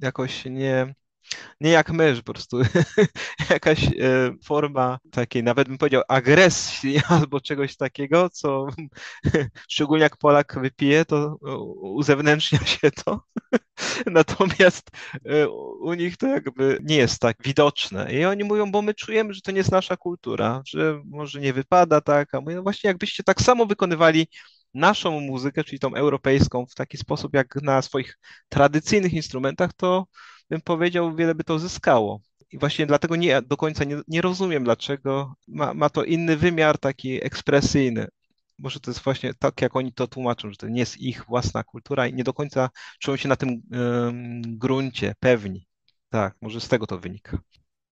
jakoś 0.03 0.45
nie, 0.45 0.95
nie 1.61 1.71
jak 1.71 1.91
my, 1.91 2.17
po 2.25 2.33
prostu 2.33 2.59
jakaś 3.51 3.85
e, 3.85 3.91
forma 4.45 4.99
takiej, 5.11 5.43
nawet 5.43 5.69
bym 5.69 5.79
powiedział, 5.79 6.03
agresji 6.09 7.01
albo 7.09 7.41
czegoś 7.41 7.77
takiego, 7.77 8.31
co 8.31 8.67
szczególnie 9.71 10.03
jak 10.03 10.17
Polak 10.17 10.59
wypije, 10.61 11.05
to 11.05 11.37
uzewnętrznia 11.81 12.59
się 12.59 12.91
to. 12.91 13.21
Natomiast 14.07 14.91
e, 15.25 15.49
u 15.81 15.95
nich 15.95 16.17
to 16.17 16.27
jakby 16.27 16.79
nie 16.83 16.97
jest 16.97 17.21
tak 17.21 17.37
widoczne. 17.45 18.13
I 18.13 18.25
oni 18.25 18.45
mówią, 18.45 18.71
bo 18.71 18.83
my 18.83 18.95
czujemy, 18.95 19.35
że 19.35 19.41
to 19.41 19.51
nie 19.51 19.59
jest 19.59 19.73
nasza 19.73 19.97
kultura, 19.97 20.63
że 20.67 21.01
może 21.05 21.41
nie 21.41 21.53
wypada 21.53 22.01
tak, 22.01 22.35
a 22.35 22.41
mówię, 22.41 22.57
no 22.57 22.63
właśnie 22.63 22.89
jakbyście 22.89 23.23
tak 23.23 23.41
samo 23.41 23.67
wykonywali 23.67 24.27
naszą 24.75 25.21
muzykę, 25.21 25.65
czyli 25.65 25.79
tą 25.79 25.95
europejską, 25.95 26.67
w 26.67 26.75
taki 26.75 26.97
sposób 26.99 27.35
jak 27.35 27.55
na 27.63 27.83
swoich 27.83 28.19
tradycyjnych 28.49 29.13
instrumentach, 29.13 29.71
to 29.77 30.07
bym 30.51 30.61
powiedział, 30.61 31.15
wiele 31.15 31.35
by 31.35 31.45
to 31.45 31.59
zyskało. 31.59 32.21
I 32.53 32.59
właśnie 32.59 32.87
dlatego 32.87 33.17
nie 33.17 33.43
do 33.43 33.57
końca 33.57 33.85
nie, 33.85 34.01
nie 34.09 34.23
rozumiem, 34.23 34.65
dlaczego 34.65 35.35
ma, 35.49 35.75
ma 35.75 35.91
to 35.91 36.05
inny 36.05 36.37
wymiar 36.37 36.79
taki 36.79 37.25
ekspresyjny. 37.25 38.09
Może 38.59 38.81
to 38.81 38.91
jest 38.91 39.01
właśnie 39.01 39.35
tak, 39.35 39.63
jak 39.63 39.77
oni 39.77 39.93
to 39.93 40.07
tłumaczą, 40.07 40.51
że 40.51 40.57
to 40.57 40.69
nie 40.69 40.81
jest 40.81 40.97
ich 40.97 41.25
własna 41.27 41.65
kultura 41.65 42.07
i 42.07 42.15
nie 42.15 42.25
do 42.25 42.33
końca 42.33 42.71
czują 42.99 43.17
się 43.17 43.29
na 43.29 43.37
tym 43.37 43.63
gruncie 44.43 45.15
pewni. 45.21 45.67
Tak, 46.11 46.37
może 46.43 46.61
z 46.61 46.69
tego 46.69 46.87
to 46.87 46.99
wynika. 46.99 47.39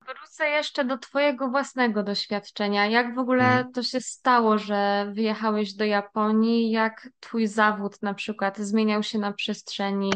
Wrócę 0.07 0.49
jeszcze 0.49 0.85
do 0.85 0.99
Twojego 0.99 1.49
własnego 1.49 2.03
doświadczenia. 2.03 2.87
Jak 2.87 3.15
w 3.15 3.19
ogóle 3.19 3.45
mhm. 3.45 3.73
to 3.73 3.83
się 3.83 4.01
stało, 4.01 4.59
że 4.59 5.11
wyjechałeś 5.15 5.75
do 5.75 5.85
Japonii? 5.85 6.71
Jak 6.71 7.09
Twój 7.21 7.47
zawód 7.47 8.03
na 8.03 8.15
przykład 8.15 8.59
zmieniał 8.59 9.03
się 9.03 9.19
na 9.19 9.33
przestrzeni 9.33 10.13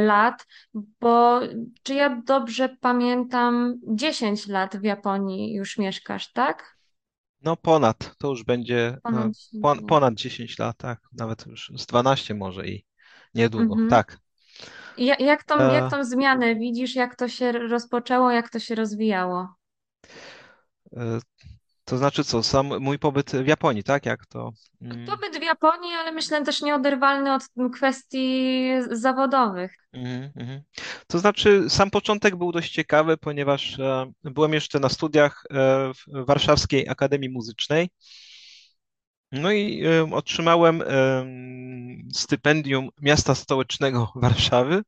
lat, 0.00 0.46
bo 0.74 1.40
czy 1.82 1.94
ja 1.94 2.22
dobrze 2.26 2.76
pamiętam, 2.80 3.80
10 3.94 4.46
lat 4.46 4.76
w 4.76 4.82
Japonii 4.82 5.54
już 5.54 5.78
mieszkasz, 5.78 6.32
tak? 6.32 6.78
No 7.42 7.56
ponad, 7.56 8.16
to 8.18 8.28
już 8.28 8.44
będzie 8.44 8.98
ponad, 9.02 9.24
no, 9.24 9.30
10, 9.30 9.62
pon, 9.62 9.86
ponad 9.86 10.14
10 10.14 10.58
lat, 10.58 10.76
tak, 10.76 11.00
nawet 11.12 11.46
już 11.46 11.72
z 11.76 11.86
12 11.86 12.34
może 12.34 12.66
i 12.66 12.84
niedługo, 13.34 13.72
mhm. 13.72 13.90
tak. 13.90 14.18
Jak, 14.98 15.20
jak, 15.20 15.44
tą, 15.44 15.54
e... 15.54 15.74
jak 15.74 15.90
tą 15.90 16.04
zmianę 16.04 16.54
widzisz, 16.54 16.94
jak 16.94 17.16
to 17.16 17.28
się 17.28 17.52
rozpoczęło, 17.52 18.30
jak 18.30 18.50
to 18.50 18.58
się 18.58 18.74
rozwijało? 18.74 19.48
To 21.88 21.98
znaczy 21.98 22.24
co, 22.24 22.42
sam 22.42 22.80
mój 22.80 22.98
pobyt 22.98 23.30
w 23.30 23.46
Japonii, 23.46 23.82
tak? 23.82 24.06
Jak 24.06 24.26
to? 24.26 24.52
Mm. 24.82 25.06
Pobyt 25.06 25.38
w 25.38 25.42
Japonii, 25.42 25.94
ale 25.94 26.12
myślę 26.12 26.44
też 26.44 26.62
nieoderwalny 26.62 27.34
od 27.34 27.42
kwestii 27.74 28.70
zawodowych. 28.90 29.72
Mm, 29.92 30.30
mm. 30.36 30.62
To 31.06 31.18
znaczy, 31.18 31.70
sam 31.70 31.90
początek 31.90 32.36
był 32.36 32.52
dość 32.52 32.72
ciekawy, 32.72 33.16
ponieważ 33.16 33.78
e, 33.78 34.12
byłem 34.22 34.54
jeszcze 34.54 34.80
na 34.80 34.88
studiach 34.88 35.44
e, 35.50 35.54
w 35.94 36.26
Warszawskiej 36.26 36.88
Akademii 36.88 37.30
Muzycznej. 37.30 37.88
No 39.32 39.52
i 39.52 39.84
e, 39.84 40.14
otrzymałem 40.14 40.82
e, 40.82 41.26
stypendium 42.14 42.88
miasta 43.02 43.34
stołecznego 43.34 44.12
Warszawy 44.22 44.82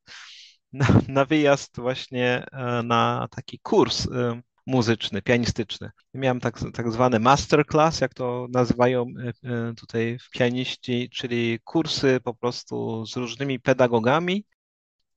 na, 0.73 0.87
na 1.07 1.25
wyjazd 1.25 1.79
właśnie 1.79 2.45
e, 2.51 2.83
na 2.83 3.27
taki 3.31 3.59
kurs 3.59 4.07
e, 4.07 4.41
muzyczny, 4.67 5.21
pianistyczny. 5.21 5.91
Miałem 6.13 6.39
tak, 6.39 6.59
tak 6.73 6.91
zwany 6.91 7.19
masterclass, 7.19 8.01
jak 8.01 8.13
to 8.13 8.47
nazywają 8.49 9.05
e, 9.05 9.49
e, 9.49 9.73
tutaj 9.73 10.17
pianiści, 10.31 11.09
czyli 11.09 11.59
kursy 11.63 12.19
po 12.23 12.33
prostu 12.33 13.05
z 13.05 13.15
różnymi 13.15 13.59
pedagogami. 13.59 14.45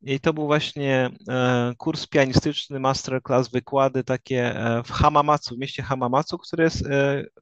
I 0.03 0.21
to 0.21 0.33
był 0.33 0.47
właśnie 0.47 1.11
e, 1.29 1.73
kurs 1.79 2.07
pianistyczny, 2.07 2.81
masterclass, 2.81 3.49
wykłady 3.51 4.05
takie 4.05 4.55
w 4.85 4.91
Hamamatsu, 4.91 5.55
w 5.55 5.59
mieście 5.59 5.83
Hamamatsu, 5.83 6.39
które 6.39 6.65
jest 6.65 6.85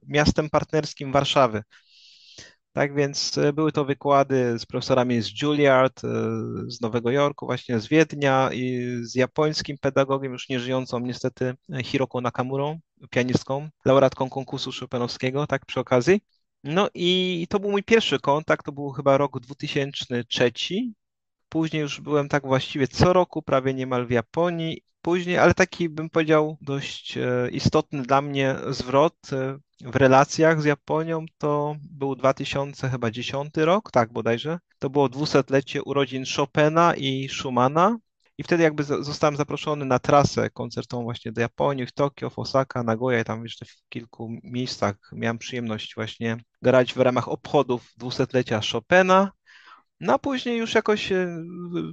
miastem 0.07 0.49
partnerskim 0.49 1.11
Warszawy. 1.11 1.63
Tak 2.73 2.95
więc 2.95 3.37
e, 3.37 3.53
były 3.53 3.71
to 3.71 3.85
wykłady 3.85 4.59
z 4.59 4.65
profesorami 4.65 5.21
z 5.21 5.41
Juilliard, 5.41 6.03
e, 6.03 6.07
z 6.67 6.81
Nowego 6.81 7.11
Jorku, 7.11 7.45
właśnie 7.45 7.79
z 7.79 7.87
Wiednia 7.87 8.49
i 8.53 8.87
z 9.01 9.15
japońskim 9.15 9.77
pedagogiem, 9.77 10.31
już 10.31 10.49
nieżyjącą 10.49 10.99
niestety 10.99 11.55
e, 11.73 11.83
Hiroko 11.83 12.21
Nakamurą, 12.21 12.79
pianistką, 13.09 13.69
laureatką 13.85 14.29
konkursu 14.29 14.71
Chopinowskiego, 14.79 15.47
tak 15.47 15.65
przy 15.65 15.79
okazji. 15.79 16.21
No 16.63 16.89
i 16.93 17.47
to 17.49 17.59
był 17.59 17.71
mój 17.71 17.83
pierwszy 17.83 18.19
kontakt, 18.19 18.65
to 18.65 18.71
był 18.71 18.89
chyba 18.91 19.17
rok 19.17 19.39
2003. 19.39 20.51
Później 21.49 21.81
już 21.81 22.01
byłem 22.01 22.29
tak 22.29 22.43
właściwie 22.45 22.87
co 22.87 23.13
roku, 23.13 23.41
prawie 23.41 23.73
niemal 23.73 24.07
w 24.07 24.11
Japonii. 24.11 24.83
Później, 25.03 25.37
ale 25.37 25.53
taki 25.53 25.89
bym 25.89 26.09
powiedział 26.09 26.57
dość 26.61 27.17
istotny 27.51 28.01
dla 28.01 28.21
mnie 28.21 28.55
zwrot 28.69 29.17
w 29.81 29.95
relacjach 29.95 30.61
z 30.61 30.65
Japonią 30.65 31.25
to 31.37 31.75
był 31.91 32.15
2010 32.15 33.57
rok, 33.57 33.91
tak 33.91 34.13
bodajże. 34.13 34.59
To 34.79 34.89
było 34.89 35.09
dwusetlecie 35.09 35.83
urodzin 35.83 36.23
Chopina 36.35 36.95
i 36.95 37.29
Schumana. 37.29 37.97
I 38.37 38.43
wtedy 38.43 38.63
jakby 38.63 38.83
zostałem 38.83 39.35
zaproszony 39.37 39.85
na 39.85 39.99
trasę 39.99 40.49
koncertową 40.49 41.03
właśnie 41.03 41.31
do 41.31 41.41
Japonii, 41.41 41.85
w 41.85 41.91
Tokio, 41.91 42.29
w 42.29 42.39
Osaka, 42.39 42.83
Nagoya 42.83 43.19
i 43.19 43.23
tam 43.23 43.43
jeszcze 43.43 43.65
w 43.65 43.75
kilku 43.89 44.29
miejscach 44.43 44.95
miałem 45.11 45.37
przyjemność 45.37 45.95
właśnie 45.95 46.37
grać 46.61 46.93
w 46.93 46.97
ramach 46.97 47.27
obchodów 47.27 47.93
dwusetlecia 47.97 48.61
Chopina. 48.71 49.31
No 50.03 50.13
a 50.13 50.19
później 50.19 50.57
już 50.57 50.75
jakoś 50.75 51.09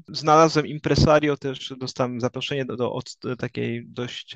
znalazłem 0.09 0.67
impresario, 0.67 1.37
też 1.37 1.75
dostałem 1.79 2.21
zaproszenie 2.21 2.64
do, 2.64 2.76
do 2.76 2.93
od 2.93 3.17
takiej 3.38 3.87
dość 3.87 4.35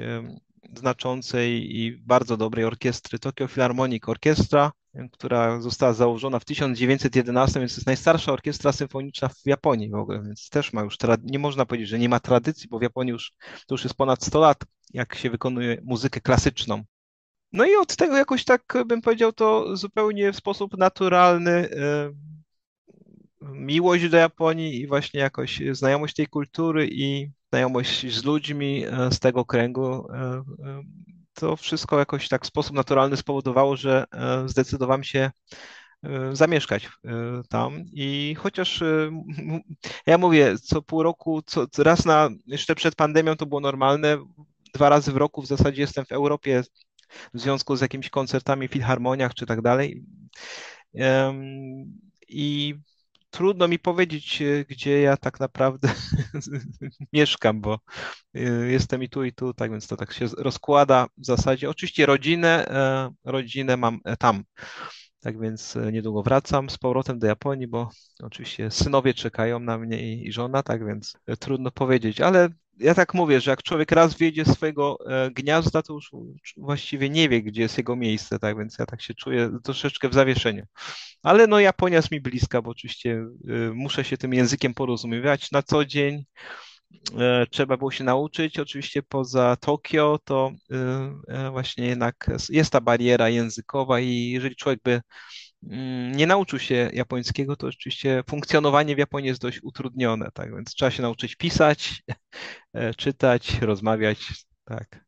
znaczącej 0.76 1.76
i 1.76 1.97
bardzo 1.97 2.37
dobrej 2.37 2.64
orkiestry 2.64 3.19
Tokyo 3.19 3.49
Philharmonic 3.49 4.09
Orchestra, 4.09 4.73
która 5.12 5.61
została 5.61 5.93
założona 5.93 6.38
w 6.38 6.45
1911, 6.45 7.61
więc 7.61 7.76
jest 7.76 7.87
najstarsza 7.87 8.33
orkiestra 8.33 8.73
symfoniczna 8.73 9.28
w 9.28 9.47
Japonii 9.47 9.90
w 9.90 9.95
ogóle, 9.95 10.23
więc 10.23 10.49
też 10.50 10.73
ma 10.73 10.83
już, 10.83 10.99
nie 11.23 11.38
można 11.38 11.66
powiedzieć, 11.66 11.88
że 11.88 11.99
nie 11.99 12.09
ma 12.09 12.21
tradycji, 12.21 12.69
bo 12.69 12.78
w 12.78 12.83
Japonii 12.83 13.12
już, 13.12 13.33
to 13.66 13.75
już 13.75 13.85
jest 13.85 13.97
ponad 13.97 14.25
100 14.25 14.40
lat, 14.40 14.64
jak 14.93 15.14
się 15.14 15.31
wykonuje 15.31 15.81
muzykę 15.85 16.21
klasyczną. 16.21 16.85
No 17.52 17.64
i 17.64 17.76
od 17.76 17.97
tego 17.97 18.16
jakoś 18.16 18.45
tak 18.45 18.75
bym 18.87 19.02
powiedział 19.02 19.33
to 19.33 19.76
zupełnie 19.76 20.33
w 20.33 20.37
sposób 20.37 20.78
naturalny 20.78 21.69
miłość 23.55 24.09
do 24.09 24.17
Japonii 24.17 24.81
i 24.81 24.87
właśnie 24.87 25.21
jakoś 25.21 25.63
znajomość 25.73 26.15
tej 26.15 26.27
kultury 26.27 26.89
i 26.91 27.31
znajomość 27.53 28.15
z 28.15 28.25
ludźmi 28.25 28.85
e, 28.87 29.11
z 29.11 29.19
tego 29.19 29.45
kręgu, 29.45 30.13
e, 30.13 30.17
e, 30.17 30.43
to 31.35 31.57
wszystko 31.57 31.99
jakoś 31.99 32.29
tak 32.29 32.45
w 32.45 32.47
sposób 32.47 32.77
naturalny 32.77 33.17
spowodowało, 33.17 33.77
że 33.77 34.05
zdecydowałem 34.47 35.05
się 35.05 35.31
zamieszkać 36.33 36.89
tam 37.49 37.85
i 37.93 38.37
chociaż 38.39 38.83
ja 40.07 40.19
mówię, 40.19 40.59
co 40.59 40.83
pół 40.83 41.03
roku, 41.03 41.43
co, 41.47 41.67
raz 41.79 42.05
na, 42.05 42.29
jeszcze 42.47 42.75
przed 42.75 42.95
pandemią 42.95 43.37
to 43.37 43.47
było 43.47 43.61
normalne, 43.61 44.19
dwa 44.75 44.89
razy 44.89 45.13
w 45.13 45.17
roku 45.17 45.43
w 45.43 45.47
zasadzie 45.47 45.83
jestem 45.83 46.05
w 46.05 46.13
Europie 46.13 46.63
w 47.35 47.41
związku 47.41 47.77
z 47.77 47.81
jakimiś 47.81 48.11
koncertami, 48.11 48.69
filharmoniach 48.69 49.35
czy 49.35 49.47
tak 49.47 49.63
dalej. 49.63 50.05
I 52.29 52.75
trudno 53.35 53.69
mi 53.69 53.79
powiedzieć, 53.79 54.43
e, 54.43 54.64
gdzie 54.64 55.00
ja 55.00 55.17
tak 55.17 55.41
naprawdę 55.41 55.88
mieszkam, 57.12 57.61
bo 57.61 57.79
e, 58.35 58.41
jestem 58.71 59.03
i 59.03 59.09
tu, 59.09 59.25
i 59.25 59.33
tu, 59.33 59.55
tak 59.55 59.71
więc 59.71 59.87
to 59.87 59.97
tak 59.97 60.12
się 60.12 60.26
rozkłada 60.38 61.07
w 61.17 61.26
zasadzie. 61.26 61.71
Oczywiście 61.71 62.07
rodzinę, 62.07 62.69
e, 62.69 63.11
rodzinę 63.25 63.76
mam 63.76 64.00
tam. 64.19 64.45
Tak 65.21 65.41
więc 65.41 65.79
niedługo 65.93 66.23
wracam 66.23 66.71
z 66.71 66.79
powrotem 66.79 67.19
do 67.19 67.26
Japonii, 67.26 67.67
bo 67.67 67.91
oczywiście 68.23 68.71
synowie 68.71 69.14
czekają 69.14 69.61
na 69.61 69.79
mnie 69.79 70.14
i, 70.14 70.26
i 70.26 70.33
żona, 70.33 70.62
tak 70.62 70.87
więc 70.87 71.17
trudno 71.41 71.71
powiedzieć, 71.71 72.21
ale 72.21 72.49
ja 72.78 72.95
tak 72.95 73.14
mówię, 73.14 73.40
że 73.40 73.50
jak 73.50 73.62
człowiek 73.62 73.93
raz 73.93 74.14
wyjdzie 74.14 74.45
z 74.45 74.52
swojego 74.54 74.99
gniazda, 75.31 75.83
to 75.83 75.93
już 75.93 76.11
właściwie 76.57 77.11
nie 77.11 77.28
wie, 77.28 77.43
gdzie 77.43 77.62
jest 77.62 77.78
jego 77.78 77.97
miejsce, 77.97 78.38
tak 78.38 78.59
więc 78.59 78.78
ja 78.78 78.87
tak 78.87 79.02
się 79.02 79.14
czuję 79.14 79.50
troszeczkę 79.64 80.09
w 80.09 80.14
zawieszeniu. 80.14 80.64
Ale 81.23 81.47
no 81.47 81.61
Japonia 81.61 81.97
jest 81.97 82.11
mi 82.11 82.21
bliska, 82.21 82.62
bo 82.62 82.71
oczywiście 82.71 83.26
y, 83.49 83.73
muszę 83.75 84.04
się 84.04 84.16
tym 84.16 84.35
językiem 84.35 84.75
porozumiewać 84.75 85.50
na 85.50 85.62
co 85.62 85.85
dzień. 85.85 86.25
E, 87.19 87.47
trzeba 87.50 87.76
było 87.76 87.90
się 87.90 88.04
nauczyć. 88.04 88.59
Oczywiście 88.59 89.02
poza 89.02 89.57
Tokio 89.57 90.19
to 90.25 90.52
e, 91.28 91.50
właśnie 91.50 91.87
jednak 91.87 92.31
jest 92.50 92.73
ta 92.73 92.81
bariera 92.81 93.28
językowa 93.28 94.00
i 94.00 94.31
jeżeli 94.31 94.57
człowiek 94.57 94.81
by 94.85 95.00
nie 96.14 96.26
nauczył 96.26 96.59
się 96.59 96.90
japońskiego, 96.92 97.56
to 97.56 97.66
oczywiście 97.66 98.23
funkcjonowanie 98.30 98.94
w 98.94 98.99
Japonii 98.99 99.28
jest 99.28 99.40
dość 99.40 99.61
utrudnione, 99.62 100.28
tak 100.35 100.54
więc 100.54 100.75
trzeba 100.75 100.90
się 100.90 101.02
nauczyć 101.02 101.37
pisać, 101.37 102.02
e, 102.73 102.94
czytać, 102.94 103.59
rozmawiać, 103.61 104.47
tak. 104.64 105.04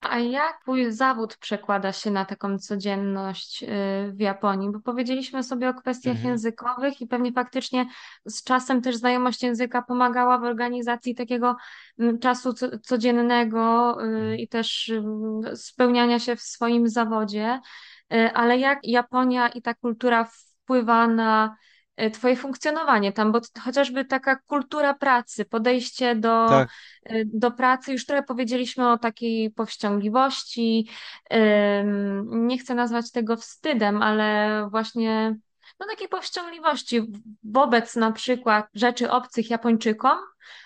A 0.00 0.18
jak 0.18 0.60
twój 0.62 0.92
zawód 0.92 1.36
przekłada 1.36 1.92
się 1.92 2.10
na 2.10 2.24
taką 2.24 2.58
codzienność 2.58 3.62
y, 3.62 3.66
w 4.12 4.20
Japonii? 4.20 4.70
Bo 4.72 4.80
powiedzieliśmy 4.80 5.42
sobie 5.42 5.68
o 5.68 5.74
kwestiach 5.74 6.14
Mhm, 6.14 6.30
językowych 6.30 7.00
i 7.00 7.06
pewnie 7.06 7.32
faktycznie 7.32 7.86
z 8.24 8.44
czasem 8.44 8.82
też 8.82 8.96
znajomość 8.96 9.42
języka 9.42 9.82
pomagała 9.82 10.38
w 10.38 10.44
organizacji 10.44 11.14
takiego 11.14 11.56
mm, 11.98 12.18
czasu 12.18 12.52
co- 12.52 12.78
codziennego 12.78 13.96
y, 14.00 14.04
mhm. 14.04 14.36
i 14.36 14.48
też 14.48 14.88
y, 14.88 15.02
spełniania 15.56 16.18
się 16.18 16.36
w 16.36 16.42
swoim 16.42 16.88
zawodzie. 16.88 17.60
Y, 18.12 18.32
Ale 18.34 18.58
jak 18.58 18.78
Japonia 18.82 19.48
i 19.48 19.62
ta 19.62 19.74
kultura 19.74 20.24
wpływa 20.24 21.06
na 21.06 21.56
y, 22.00 22.10
Twoje 22.10 22.36
funkcjonowanie 22.36 23.12
tam, 23.12 23.32
bo 23.32 23.40
chociażby 23.64 24.04
taka 24.04 24.36
kultura 24.36 24.94
pracy, 24.94 25.44
podejście 25.44 26.16
do 26.16 26.46
Tak. 26.48 26.68
y, 27.10 27.22
do 27.34 27.50
pracy. 27.50 27.92
Już 27.92 28.06
trochę 28.06 28.22
powiedzieliśmy 28.22 28.90
o 28.90 28.98
takiej 28.98 29.50
powściągliwości. 29.50 30.88
Nie 32.26 32.58
chcę 32.58 32.74
nazwać 32.74 33.10
tego 33.10 33.36
wstydem, 33.36 34.02
ale 34.02 34.68
właśnie 34.70 35.36
no, 35.80 35.86
takiej 35.86 36.08
powściągliwości 36.08 37.02
wobec 37.44 37.96
na 37.96 38.12
przykład 38.12 38.66
rzeczy 38.74 39.10
obcych 39.10 39.50
Japończykom. 39.50 40.18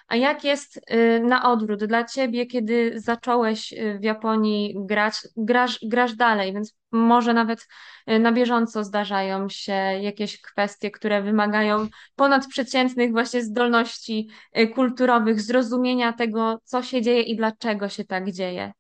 A 0.09 0.17
jak 0.17 0.45
jest 0.45 0.77
y, 0.77 1.21
na 1.21 1.51
odwrót 1.53 1.85
dla 1.85 2.05
ciebie, 2.05 2.47
kiedy 2.47 2.93
zacząłeś 3.01 3.73
y, 3.73 3.99
w 4.01 4.05
Japonii 4.05 4.75
grać, 4.79 5.15
grasz, 5.37 5.79
grasz 5.83 6.15
dalej, 6.15 6.53
więc 6.53 6.75
może 6.93 7.35
nawet 7.35 7.69
y, 8.11 8.19
na 8.19 8.33
bieżąco 8.33 8.85
zdarzają 8.85 9.49
się 9.49 9.73
jakieś 10.01 10.41
kwestie, 10.41 10.91
które 10.91 11.23
wymagają 11.23 11.89
ponadprzeciętnych 12.17 13.13
właśnie 13.13 13.43
zdolności 13.43 14.29
kulturowych, 14.75 15.41
zrozumienia 15.41 16.13
tego, 16.13 16.59
co 16.65 16.83
się 16.83 17.03
dzieje 17.03 17.23
i 17.23 17.37
dlaczego 17.37 17.89
się 17.89 18.05
tak 18.05 18.31
dzieje. 18.31 18.73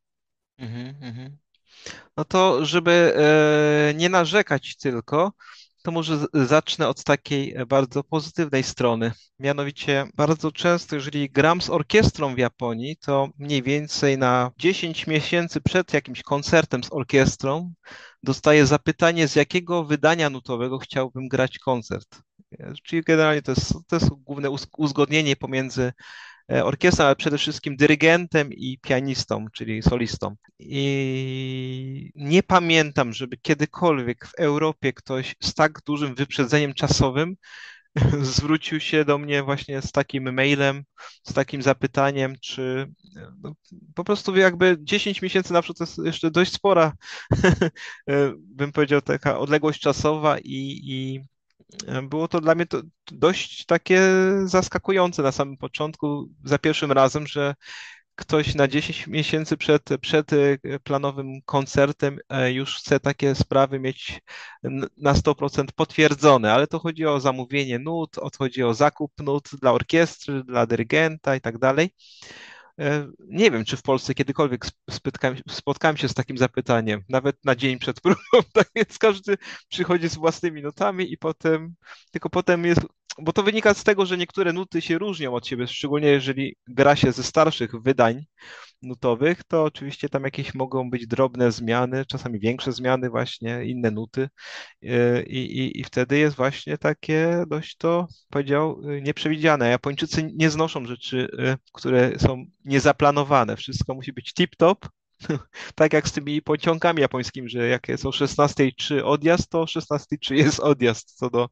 Mhm, 0.58 0.94
mhm. 1.02 1.37
No 2.16 2.25
to, 2.25 2.64
żeby 2.64 3.14
e, 3.16 3.94
nie 3.94 4.08
narzekać 4.08 4.76
tylko, 4.76 5.32
to 5.82 5.90
może 5.90 6.18
zacznę 6.34 6.88
od 6.88 7.04
takiej 7.04 7.54
e, 7.54 7.66
bardzo 7.66 8.04
pozytywnej 8.04 8.62
strony. 8.62 9.12
Mianowicie, 9.38 10.06
bardzo 10.14 10.52
często, 10.52 10.96
jeżeli 10.96 11.30
gram 11.30 11.60
z 11.60 11.70
orkiestrą 11.70 12.34
w 12.34 12.38
Japonii, 12.38 12.96
to 12.96 13.28
mniej 13.38 13.62
więcej 13.62 14.18
na 14.18 14.50
10 14.58 15.06
miesięcy 15.06 15.60
przed 15.60 15.92
jakimś 15.94 16.22
koncertem 16.22 16.84
z 16.84 16.92
orkiestrą 16.92 17.72
dostaję 18.22 18.66
zapytanie, 18.66 19.28
z 19.28 19.37
jakiego 19.37 19.84
wydania 19.84 20.30
nutowego 20.30 20.78
chciałbym 20.78 21.28
grać 21.28 21.58
koncert. 21.58 22.22
E, 22.58 22.72
Czyli 22.82 23.02
generalnie 23.02 23.42
to 23.42 23.52
jest, 23.52 23.75
to 23.88 23.96
jest 23.96 24.08
główne 24.08 24.50
uz- 24.50 24.68
uzgodnienie 24.78 25.37
pomiędzy 25.37 25.92
orkiestrą, 26.50 27.04
ale 27.04 27.16
przede 27.16 27.38
wszystkim 27.38 27.76
dyrygentem 27.76 28.52
i 28.52 28.78
pianistą, 28.78 29.47
czyli 29.52 29.83
solistą. 29.83 30.37
I 30.59 32.12
nie 32.14 32.42
pamiętam, 32.42 33.12
żeby 33.12 33.37
kiedykolwiek 33.37 34.26
w 34.26 34.35
Europie 34.35 34.92
ktoś 34.92 35.35
z 35.42 35.54
tak 35.54 35.80
dużym 35.87 36.14
wyprzedzeniem 36.14 36.75
czasowym 36.75 37.37
zwrócił 38.23 38.80
się 38.80 39.04
do 39.04 39.19
mnie 39.19 39.42
właśnie 39.42 39.83
z 39.83 39.92
takim 39.92 40.35
mailem, 40.35 40.85
z 41.23 41.33
takim 41.33 41.62
zapytaniem, 41.62 42.37
czy 42.42 42.92
no, 43.42 43.54
po 43.95 44.04
prostu 44.04 44.37
jakby 44.37 44.76
10 44.80 45.23
miesięcy 45.23 45.52
na 45.52 45.62
przykład 45.62 45.78
to 45.78 45.85
jest 45.85 46.07
jeszcze 46.07 46.30
dość 46.30 46.52
spora, 46.52 46.92
e, 48.11 48.33
bym 48.38 48.73
powiedział, 48.73 49.00
taka 49.00 49.38
odległość 49.38 49.80
czasowa 49.80 50.38
i, 50.38 50.80
i 50.85 51.21
e, 51.21 51.25
było 52.02 52.28
to 52.28 52.40
dla 52.40 52.54
mnie 52.54 52.66
to 52.66 52.82
dość 53.12 53.66
takie 53.66 54.02
zaskakujące 54.44 55.22
na 55.22 55.32
samym 55.32 55.56
początku, 55.56 56.28
za 56.44 56.58
pierwszym 56.58 56.92
razem, 56.92 57.26
że 57.26 57.54
ktoś 58.20 58.54
na 58.54 58.68
10 58.68 59.06
miesięcy 59.06 59.56
przed, 59.56 59.82
przed 60.00 60.32
e, 60.32 60.58
planowym 60.84 61.42
koncertem 61.44 62.18
e, 62.28 62.52
już 62.52 62.76
chce 62.76 63.00
takie 63.00 63.34
sprawy 63.34 63.80
mieć 63.80 64.21
na 64.97 65.14
100% 65.14 65.64
potwierdzone, 65.76 66.52
ale 66.52 66.66
to 66.66 66.78
chodzi 66.78 67.06
o 67.06 67.21
zamówienie 67.21 67.78
nut, 67.78 68.16
chodzi 68.38 68.62
o 68.62 68.75
zakup 68.75 69.12
nut 69.21 69.50
dla 69.60 69.73
orkiestry, 69.73 70.45
dla 70.45 70.66
dyrygenta 70.66 71.36
i 71.36 71.40
tak 71.40 71.58
dalej. 71.58 71.90
E, 72.80 73.06
Nie 73.28 73.50
wiem, 73.50 73.64
czy 73.64 73.76
w 73.76 73.82
Polsce 73.82 74.14
kiedykolwiek 74.14 74.64
sp- 74.71 74.78
spotkałem, 74.90 75.36
spotkałem 75.50 75.97
się 75.97 76.08
z 76.08 76.14
takim 76.14 76.38
zapytaniem, 76.38 77.02
nawet 77.08 77.45
na 77.45 77.56
dzień 77.56 77.78
przed 77.78 78.00
próbą, 78.02 78.19
tak 78.52 78.69
więc 78.76 78.99
każdy 78.99 79.36
przychodzi 79.69 80.08
z 80.08 80.14
własnymi 80.16 80.62
nutami 80.62 81.12
i 81.12 81.19
potem, 81.19 81.75
tylko 82.12 82.30
potem 82.30 82.64
jest, 82.64 82.80
bo 83.23 83.33
to 83.33 83.43
wynika 83.43 83.75
z 83.75 83.85
tego, 83.85 84.06
że 84.06 84.17
niektóre 84.17 84.52
nuty 84.52 84.80
się 84.80 84.99
różnią 84.99 85.35
od 85.35 85.47
siebie, 85.47 85.67
szczególnie 85.67 86.09
jeżeli 86.09 86.56
gra 86.69 86.97
się 86.97 87.13
ze 87.13 87.23
starszych 87.23 87.83
wydań 87.83 88.25
nutowych, 88.83 89.45
to 89.45 89.65
oczywiście 89.65 90.09
tam 90.09 90.25
jakieś 90.25 90.54
mogą 90.54 90.91
być 90.91 91.06
drobne 91.06 91.52
zmiany, 91.52 92.06
czasami 92.06 92.41
większe 92.41 92.73
zmiany 92.73 93.11
właśnie, 93.11 93.65
inne 93.65 93.91
nuty 93.91 94.28
e, 94.83 95.23
i, 95.23 95.59
i, 95.59 95.80
i 95.80 95.85
wtedy 95.85 96.19
jest 96.19 96.37
właśnie 96.37 96.78
takie 96.78 97.45
dość 97.49 97.76
to, 97.76 98.06
powiedział, 98.30 98.80
e, 98.85 99.00
nieprzewidziane. 99.00 99.71
Japończycy 99.71 100.30
nie 100.35 100.50
znoszą 100.50 100.85
rzeczy, 100.85 101.28
e, 101.39 101.56
które 101.73 102.19
są 102.19 102.45
niezaplanowane. 102.65 103.56
Wszystko 103.56 103.95
musi 103.95 104.13
być 104.13 104.33
tip-top, 104.33 104.89
tak 105.75 105.93
jak 105.93 106.09
z 106.09 106.13
tymi 106.13 106.43
pociągami 106.43 107.00
japońskimi, 107.00 107.49
że 107.49 107.69
jak 107.69 107.89
jest 107.89 108.06
o 108.06 108.11
16.03 108.11 109.02
odjazd, 109.04 109.49
to 109.50 109.61
o 109.61 109.65
16.03 109.65 110.35
jest 110.35 110.61
odjazd 110.61 111.15
co 111.17 111.30
do, 111.30 111.49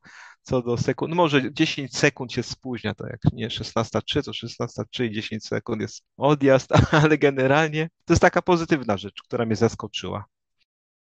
co 0.48 0.62
do 0.62 0.76
sekund. 0.76 1.10
No 1.10 1.16
może 1.16 1.52
10 1.52 1.96
sekund 1.96 2.32
się 2.32 2.42
spóźnia, 2.42 2.94
to 2.94 3.06
jak 3.06 3.20
nie 3.32 3.48
16.03, 3.48 4.22
to 4.22 4.30
16.03 4.30 5.04
i 5.04 5.10
10 5.10 5.44
sekund 5.44 5.80
jest 5.80 6.04
odjazd, 6.16 6.72
ale 7.02 7.18
generalnie 7.18 7.88
to 8.04 8.12
jest 8.12 8.22
taka 8.22 8.42
pozytywna 8.42 8.96
rzecz, 8.96 9.22
która 9.22 9.46
mnie 9.46 9.56
zaskoczyła. 9.56 10.24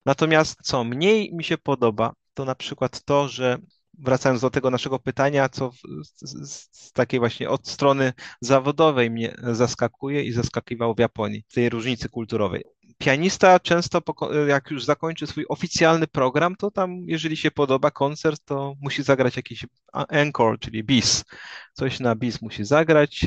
Natomiast 0.06 0.58
co 0.62 0.84
mniej 0.84 1.34
mi 1.34 1.44
się 1.44 1.58
podoba, 1.58 2.12
to 2.34 2.44
na 2.44 2.54
przykład 2.54 3.04
to, 3.04 3.28
że 3.28 3.58
wracając 4.02 4.40
do 4.40 4.50
tego 4.50 4.70
naszego 4.70 4.98
pytania, 4.98 5.48
co 5.48 5.70
z, 6.02 6.50
z, 6.50 6.92
takiej 6.92 7.20
właśnie 7.20 7.50
od 7.50 7.68
strony 7.68 8.12
zawodowej 8.40 9.10
mnie 9.10 9.36
zaskakuje 9.42 10.22
i 10.22 10.32
zaskakiwało 10.32 10.94
w 10.94 10.98
Japonii, 10.98 11.44
tej 11.54 11.68
różnicy 11.68 12.08
kulturowej. 12.08 12.64
Pianista 12.98 13.60
często, 13.60 14.02
jak 14.48 14.70
już 14.70 14.84
zakończy 14.84 15.26
swój 15.26 15.44
oficjalny 15.48 16.06
program, 16.06 16.56
to 16.56 16.70
tam, 16.70 17.02
jeżeli 17.06 17.36
się 17.36 17.50
podoba 17.50 17.90
koncert, 17.90 18.44
to 18.44 18.74
musi 18.80 19.02
zagrać 19.02 19.36
jakiś 19.36 19.66
encore, 20.08 20.58
czyli 20.58 20.84
bis. 20.84 21.24
Coś 21.72 22.00
na 22.00 22.14
bis 22.14 22.42
musi 22.42 22.64
zagrać 22.64 23.26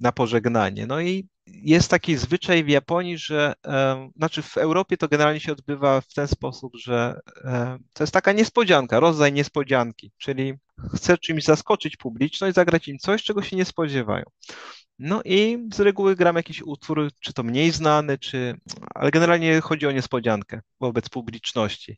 na 0.00 0.12
pożegnanie. 0.12 0.86
No 0.86 1.00
i 1.00 1.28
jest 1.52 1.90
taki 1.90 2.16
zwyczaj 2.16 2.64
w 2.64 2.68
Japonii, 2.68 3.18
że, 3.18 3.54
znaczy 4.16 4.42
w 4.42 4.56
Europie 4.56 4.96
to 4.96 5.08
generalnie 5.08 5.40
się 5.40 5.52
odbywa 5.52 6.00
w 6.00 6.12
ten 6.14 6.28
sposób, 6.28 6.72
że 6.76 7.20
to 7.94 8.02
jest 8.02 8.12
taka 8.12 8.32
niespodzianka, 8.32 9.00
rodzaj 9.00 9.32
niespodzianki, 9.32 10.12
czyli 10.18 10.54
chcę 10.94 11.18
czymś 11.18 11.44
zaskoczyć 11.44 11.96
publiczność, 11.96 12.54
zagrać 12.54 12.88
im 12.88 12.98
coś, 12.98 13.22
czego 13.22 13.42
się 13.42 13.56
nie 13.56 13.64
spodziewają. 13.64 14.24
No 14.98 15.22
i 15.24 15.68
z 15.74 15.80
reguły 15.80 16.16
gram 16.16 16.36
jakiś 16.36 16.62
utwór, 16.62 17.10
czy 17.20 17.32
to 17.32 17.42
mniej 17.42 17.70
znany, 17.70 18.18
czy, 18.18 18.54
ale 18.94 19.10
generalnie 19.10 19.60
chodzi 19.60 19.86
o 19.86 19.92
niespodziankę 19.92 20.60
wobec 20.80 21.08
publiczności. 21.08 21.96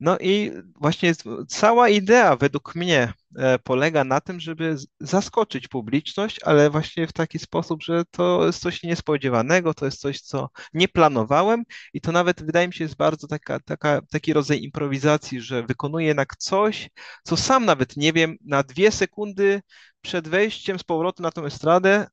No 0.00 0.18
i 0.18 0.52
właśnie 0.80 1.12
cała 1.48 1.88
idea 1.88 2.36
według 2.36 2.74
mnie 2.74 3.12
e, 3.38 3.58
polega 3.58 4.04
na 4.04 4.20
tym, 4.20 4.40
żeby 4.40 4.76
zaskoczyć 5.00 5.68
publiczność, 5.68 6.40
ale 6.44 6.70
właśnie 6.70 7.06
w 7.06 7.12
taki 7.12 7.38
sposób, 7.38 7.82
że 7.82 8.04
to 8.10 8.46
jest 8.46 8.60
coś 8.60 8.82
niespodziewanego, 8.82 9.74
to 9.74 9.84
jest 9.84 10.00
coś, 10.00 10.20
co 10.20 10.48
nie 10.74 10.88
planowałem 10.88 11.64
i 11.92 12.00
to 12.00 12.12
nawet 12.12 12.42
wydaje 12.42 12.66
mi 12.68 12.74
się 12.74 12.84
jest 12.84 12.96
bardzo 12.96 13.26
taka, 13.26 13.60
taka, 13.60 14.02
taki 14.10 14.32
rodzaj 14.32 14.62
improwizacji, 14.62 15.40
że 15.40 15.62
wykonuję 15.62 16.06
jednak 16.06 16.36
coś, 16.36 16.90
co 17.24 17.36
sam 17.36 17.64
nawet 17.64 17.96
nie 17.96 18.12
wiem, 18.12 18.36
na 18.44 18.62
dwie 18.62 18.90
sekundy 18.90 19.62
przed 20.00 20.28
wejściem 20.28 20.78
z 20.78 20.82
powrotem 20.84 21.24
na 21.24 21.30
tę 21.30 21.42
estradę, 21.42 22.06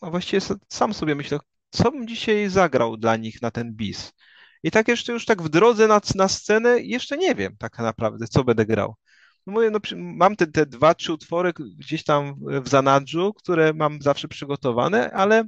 a 0.00 0.10
właściwie 0.10 0.40
sam 0.68 0.94
sobie 0.94 1.14
myślę, 1.14 1.38
co 1.70 1.90
bym 1.92 2.08
dzisiaj 2.08 2.48
zagrał 2.48 2.96
dla 2.96 3.16
nich 3.16 3.42
na 3.42 3.50
ten 3.50 3.74
bis. 3.74 4.12
I 4.66 4.70
tak 4.70 4.88
jeszcze 4.88 5.12
już 5.12 5.24
tak 5.24 5.42
w 5.42 5.48
drodze 5.48 5.88
na, 5.88 6.00
na 6.14 6.28
scenę 6.28 6.80
jeszcze 6.80 7.16
nie 7.16 7.34
wiem 7.34 7.56
tak 7.58 7.78
naprawdę, 7.78 8.26
co 8.28 8.44
będę 8.44 8.66
grał. 8.66 8.94
No 9.46 9.52
mówię, 9.52 9.70
no, 9.70 9.78
mam 9.96 10.36
te, 10.36 10.46
te 10.46 10.66
dwa, 10.66 10.94
trzy 10.94 11.12
utwory 11.12 11.52
gdzieś 11.78 12.04
tam 12.04 12.34
w 12.62 12.68
zanadrzu, 12.68 13.34
które 13.34 13.72
mam 13.74 14.02
zawsze 14.02 14.28
przygotowane, 14.28 15.10
ale 15.10 15.44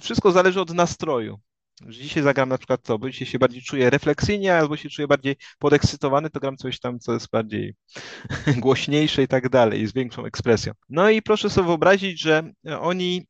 wszystko 0.00 0.32
zależy 0.32 0.60
od 0.60 0.74
nastroju. 0.74 1.40
Dzisiaj 1.88 2.22
zagram 2.22 2.48
na 2.48 2.58
przykład 2.58 2.82
to, 2.82 2.98
bo 2.98 3.10
dzisiaj 3.10 3.28
się 3.28 3.38
bardziej 3.38 3.62
czuję 3.62 3.90
refleksyjnie, 3.90 4.56
albo 4.56 4.76
się 4.76 4.88
czuję 4.88 5.08
bardziej 5.08 5.36
podekscytowany, 5.58 6.30
to 6.30 6.40
gram 6.40 6.56
coś 6.56 6.80
tam, 6.80 6.98
co 6.98 7.12
jest 7.12 7.30
bardziej 7.30 7.74
głośniejsze 8.64 9.22
i 9.22 9.28
tak 9.28 9.48
dalej, 9.48 9.86
z 9.86 9.92
większą 9.92 10.24
ekspresją. 10.24 10.72
No 10.88 11.10
i 11.10 11.22
proszę 11.22 11.50
sobie 11.50 11.66
wyobrazić, 11.66 12.20
że 12.20 12.52
oni, 12.80 13.26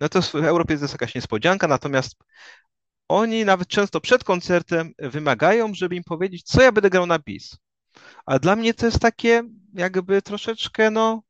no 0.00 0.08
to 0.08 0.22
w 0.22 0.34
Europie 0.34 0.74
jest 0.74 0.92
jakaś 0.92 1.14
niespodzianka, 1.14 1.68
natomiast 1.68 2.16
oni 3.12 3.44
nawet 3.44 3.68
często 3.68 4.00
przed 4.00 4.24
koncertem 4.24 4.92
wymagają, 4.98 5.74
żeby 5.74 5.96
im 5.96 6.04
powiedzieć, 6.04 6.42
co 6.42 6.62
ja 6.62 6.72
będę 6.72 6.90
grał 6.90 7.06
na 7.06 7.18
bis. 7.18 7.56
A 8.26 8.38
dla 8.38 8.56
mnie 8.56 8.74
to 8.74 8.86
jest 8.86 9.00
takie 9.00 9.42
jakby 9.72 10.22
troszeczkę 10.22 10.90
no, 10.90 11.22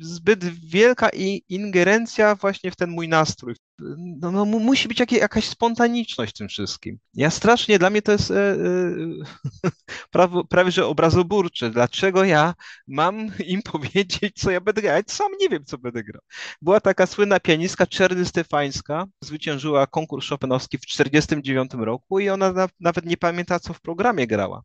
zbyt 0.00 0.44
wielka 0.44 1.08
ingerencja 1.48 2.34
właśnie 2.34 2.70
w 2.70 2.76
ten 2.76 2.90
mój 2.90 3.08
nastrój. 3.08 3.54
No, 3.96 4.30
no 4.30 4.44
musi 4.44 4.88
być 4.88 5.00
jak, 5.00 5.12
jakaś 5.12 5.44
spontaniczność 5.44 6.34
w 6.34 6.38
tym 6.38 6.48
wszystkim. 6.48 6.98
Ja 7.14 7.30
strasznie, 7.30 7.78
dla 7.78 7.90
mnie 7.90 8.02
to 8.02 8.12
jest 8.12 8.30
e, 8.30 8.52
e, 8.52 8.56
prawie, 10.10 10.40
prawie, 10.48 10.70
że 10.70 10.86
obrazoburcze. 10.86 11.70
Dlaczego 11.70 12.24
ja 12.24 12.54
mam 12.88 13.30
im 13.46 13.62
powiedzieć, 13.62 14.32
co 14.34 14.50
ja 14.50 14.60
będę 14.60 14.82
grał? 14.82 14.96
Ja 14.96 15.02
sam 15.06 15.32
nie 15.40 15.48
wiem, 15.48 15.64
co 15.64 15.78
będę 15.78 16.04
grał. 16.04 16.22
Była 16.62 16.80
taka 16.80 17.06
słynna 17.06 17.40
pianistka 17.40 17.86
Czerny 17.86 18.24
Stefańska, 18.24 19.06
zwyciężyła 19.20 19.86
konkurs 19.86 20.28
Chopinowski 20.28 20.78
w 20.78 20.86
1949 20.86 21.86
roku 21.86 22.20
i 22.20 22.28
ona 22.28 22.52
na, 22.52 22.68
nawet 22.80 23.06
nie 23.06 23.16
pamięta, 23.16 23.60
co 23.60 23.72
w 23.72 23.80
programie 23.80 24.26
grała. 24.26 24.62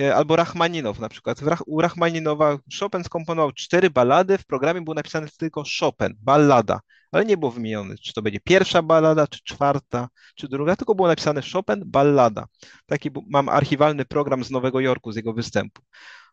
E, 0.00 0.14
albo 0.14 0.36
Rachmaninow 0.36 0.98
na 0.98 1.08
przykład. 1.08 1.40
U 1.66 1.80
Rachmaninowa 1.80 2.58
Chopin 2.80 3.04
skomponował 3.04 3.52
cztery 3.52 3.90
ballady, 3.90 4.38
w 4.38 4.46
programie 4.46 4.80
było 4.80 4.94
napisane 4.94 5.28
tylko 5.38 5.62
Chopin, 5.80 6.14
ballada, 6.20 6.80
ale 7.12 7.24
nie 7.24 7.36
było 7.36 7.50
wymienione, 7.50 7.94
czy 7.98 8.12
to 8.12 8.22
będzie 8.22 8.40
pierwsza 8.40 8.82
ballada, 8.82 9.26
czy 9.26 9.40
czwarta, 9.44 10.08
czy 10.34 10.48
druga, 10.48 10.76
tylko 10.76 10.94
było 10.94 11.08
napisane 11.08 11.42
Chopin, 11.52 11.82
ballada. 11.86 12.46
Taki 12.86 13.10
mam 13.30 13.48
archiwalny 13.48 14.04
program 14.04 14.44
z 14.44 14.50
Nowego 14.50 14.80
Jorku, 14.80 15.12
z 15.12 15.16
jego 15.16 15.32
występu. 15.32 15.82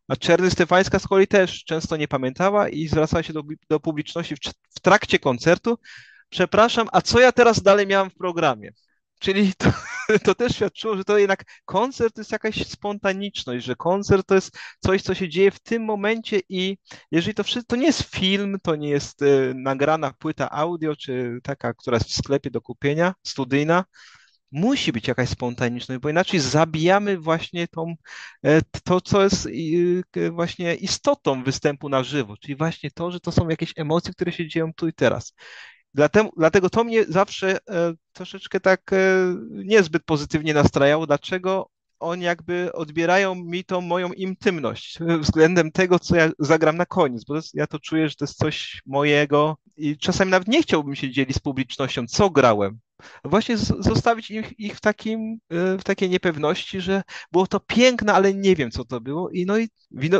A 0.08 0.16
Czerny 0.16 0.52
Stefańska 0.52 1.00
z 1.00 1.08
kolei 1.08 1.28
też 1.28 1.64
często 1.64 1.98
nie 1.98 2.08
pamiętała 2.08 2.70
i 2.70 2.88
zwracała 2.88 3.24
się 3.24 3.34
do, 3.34 3.44
do 3.70 3.80
publiczności 3.80 4.36
w, 4.36 4.40
w 4.76 4.80
trakcie 4.82 5.20
koncertu. 5.20 5.78
Przepraszam, 6.30 6.88
a 6.92 7.02
co 7.02 7.20
ja 7.20 7.32
teraz 7.32 7.62
dalej 7.62 7.88
miałam 7.88 8.10
w 8.10 8.16
programie? 8.16 8.72
Czyli 9.20 9.54
to, 9.58 9.72
to 10.26 10.36
też 10.36 10.56
świadczyło, 10.56 10.98
że 10.98 11.04
to 11.04 11.18
jednak 11.18 11.44
koncert 11.66 12.16
to 12.16 12.22
jest 12.22 12.32
jakaś 12.32 12.68
spontaniczność, 12.68 13.66
że 13.66 13.76
koncert 13.76 14.28
to 14.28 14.36
jest 14.36 14.58
coś, 14.80 15.02
co 15.02 15.14
się 15.14 15.30
dzieje 15.30 15.52
w 15.52 15.60
tym 15.60 15.86
momencie 15.86 16.42
i 16.50 16.78
jeżeli 17.12 17.34
to 17.34 17.44
wszystko, 17.44 17.76
to 17.76 17.76
nie 17.76 17.86
jest 17.88 18.16
film, 18.16 18.58
to 18.64 18.76
nie 18.76 18.90
jest 18.90 19.22
y, 19.22 19.54
nagrana 19.56 20.14
płyta 20.20 20.52
audio, 20.52 20.96
czy 20.96 21.40
taka, 21.44 21.74
która 21.74 21.98
jest 21.98 22.10
w 22.10 22.16
sklepie 22.16 22.52
do 22.52 22.62
kupienia, 22.62 23.14
studyjna, 23.24 23.86
musi 24.52 24.92
być 24.92 25.08
jakaś 25.08 25.30
spontaniczność, 25.30 26.02
bo 26.02 26.10
inaczej 26.10 26.40
zabijamy 26.40 27.18
właśnie 27.18 27.68
tą, 27.68 27.96
e, 28.46 28.62
to, 28.84 29.02
co 29.02 29.24
jest 29.24 29.48
właśnie 30.32 30.76
istotą 30.76 31.44
występu 31.44 31.90
na 31.90 32.04
żywo, 32.04 32.38
czyli 32.38 32.56
właśnie 32.56 32.92
to, 32.92 33.12
że 33.12 33.20
to 33.20 33.32
są 33.32 33.50
jakieś 33.50 33.74
emocje, 33.76 34.14
które 34.14 34.32
się 34.32 34.48
dzieją 34.48 34.74
tu 34.74 34.88
i 34.88 34.94
teraz. 34.94 35.34
Dlatego, 35.94 36.30
dlatego 36.38 36.70
to 36.70 36.84
mnie 36.84 37.06
zawsze 37.06 37.58
e, 37.70 37.94
troszeczkę 38.14 38.60
tak 38.60 38.94
e, 38.94 38.98
niezbyt 39.50 40.04
pozytywnie 40.04 40.54
nastrajało. 40.54 41.08
Dlaczego 41.08 41.70
oni 42.00 42.24
jakby 42.24 42.74
odbierają 42.74 43.36
mi 43.36 43.64
tą 43.64 43.82
moją 43.82 44.14
intymność 44.14 45.00
względem 45.22 45.72
tego, 45.72 46.00
co 46.00 46.16
ja 46.16 46.32
zagram 46.40 46.78
na 46.78 46.86
koniec, 46.86 47.24
bo 47.24 47.40
ja 47.54 47.68
to 47.68 47.80
czuję, 47.80 48.10
że 48.10 48.16
to 48.16 48.26
jest 48.26 48.38
coś 48.38 48.82
mojego 48.86 49.58
i 49.78 49.98
czasami 49.98 50.32
nawet 50.32 50.48
nie 50.48 50.62
chciałbym 50.62 50.96
się 50.96 51.12
dzielić 51.12 51.36
z 51.36 51.40
publicznością, 51.40 52.08
co 52.08 52.30
grałem, 52.30 52.80
Właśnie 53.24 53.58
zostawić 53.58 54.32
ich, 54.32 54.60
ich 54.60 54.76
w, 54.76 54.82
takim, 54.82 55.40
e, 55.50 55.78
w 55.78 55.84
takiej 55.84 56.10
niepewności, 56.10 56.82
że 56.82 57.02
było 57.32 57.48
to 57.48 57.60
piękne, 57.60 58.14
ale 58.14 58.34
nie 58.34 58.56
wiem, 58.56 58.72
co 58.72 58.86
to 58.86 59.02
było. 59.02 59.30
I 59.30 59.46
no 59.46 59.58
i 59.58 59.70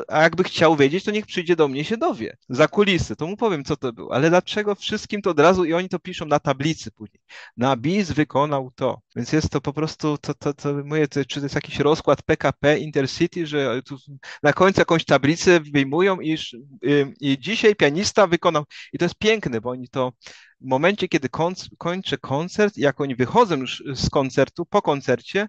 a 0.08 0.22
jakby 0.22 0.44
chciał 0.44 0.76
wiedzieć, 0.76 1.04
to 1.04 1.12
niech 1.12 1.26
przyjdzie 1.26 1.56
do 1.56 1.68
mnie 1.68 1.86
się 1.86 1.98
dowie. 1.98 2.38
Za 2.50 2.68
kulisy, 2.68 3.16
to 3.16 3.28
mu 3.28 3.38
powiem, 3.38 3.64
co 3.64 3.78
to 3.78 3.94
było. 3.94 4.14
Ale 4.14 4.30
dlaczego 4.30 4.76
wszystkim 4.76 5.22
to 5.22 5.30
od 5.30 5.40
razu 5.40 5.66
i 5.66 5.74
oni 5.74 5.90
to 5.90 6.00
piszą 6.00 6.26
na 6.26 6.40
tablicy 6.40 6.92
później. 6.92 7.22
Nabis 7.58 8.12
wykonał 8.12 8.72
to. 8.76 9.02
Więc 9.16 9.32
jest 9.32 9.50
to 9.50 9.62
po 9.62 9.74
prostu, 9.74 10.18
to, 10.18 10.34
to, 10.34 10.54
to 10.54 10.74
mówię, 10.74 11.08
to, 11.08 11.26
czy 11.26 11.40
to 11.40 11.46
jest 11.46 11.56
jakiś 11.56 11.80
rozkład 11.80 12.22
PKP 12.22 12.80
Intercity, 12.80 13.48
że 13.48 13.82
na 14.44 14.54
końcu 14.54 14.82
jakąś 14.82 15.06
tablicę 15.06 15.60
wyjmują 15.60 16.22
i, 16.22 16.38
i 17.22 17.40
dzisiaj 17.40 17.76
pianista 17.76 18.28
wykonał. 18.28 18.64
I 18.94 18.98
to 18.98 19.06
jest 19.06 19.16
piękne, 19.16 19.62
bo 19.62 19.70
oni 19.70 19.90
to 19.90 20.14
w 20.62 20.66
momencie, 20.66 21.08
kiedy 21.08 21.30
kończę 21.78 22.18
koncert, 22.18 22.78
jak 22.78 23.02
oni 23.02 23.16
wychodzą 23.16 23.56
już 23.56 23.84
z 23.96 24.10
koncertu, 24.10 24.66
po 24.66 24.82
koncercie, 24.82 25.48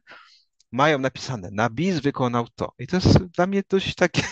mają 0.73 0.99
napisane, 0.99 1.49
na 1.53 1.71
bis 1.71 2.01
wykonał 2.01 2.47
to. 2.55 2.73
I 2.79 2.87
to 2.87 2.97
jest 2.97 3.19
dla 3.19 3.47
mnie 3.47 3.63
dość 3.69 3.95
takie, 3.95 4.23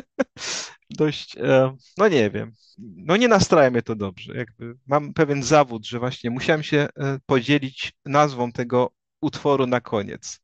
dość, 0.90 1.36
e, 1.36 1.76
no 1.98 2.08
nie 2.08 2.30
wiem, 2.30 2.52
no 2.78 3.16
nie 3.16 3.28
nastraja 3.28 3.70
mnie 3.70 3.82
to 3.82 3.94
dobrze. 3.94 4.36
Jakby 4.36 4.74
mam 4.86 5.14
pewien 5.14 5.42
zawód, 5.42 5.86
że 5.86 5.98
właśnie 5.98 6.30
musiałem 6.30 6.62
się 6.62 6.88
e, 6.96 7.18
podzielić 7.26 7.92
nazwą 8.04 8.52
tego 8.52 8.90
utworu 9.20 9.66
na 9.66 9.80
koniec. 9.80 10.40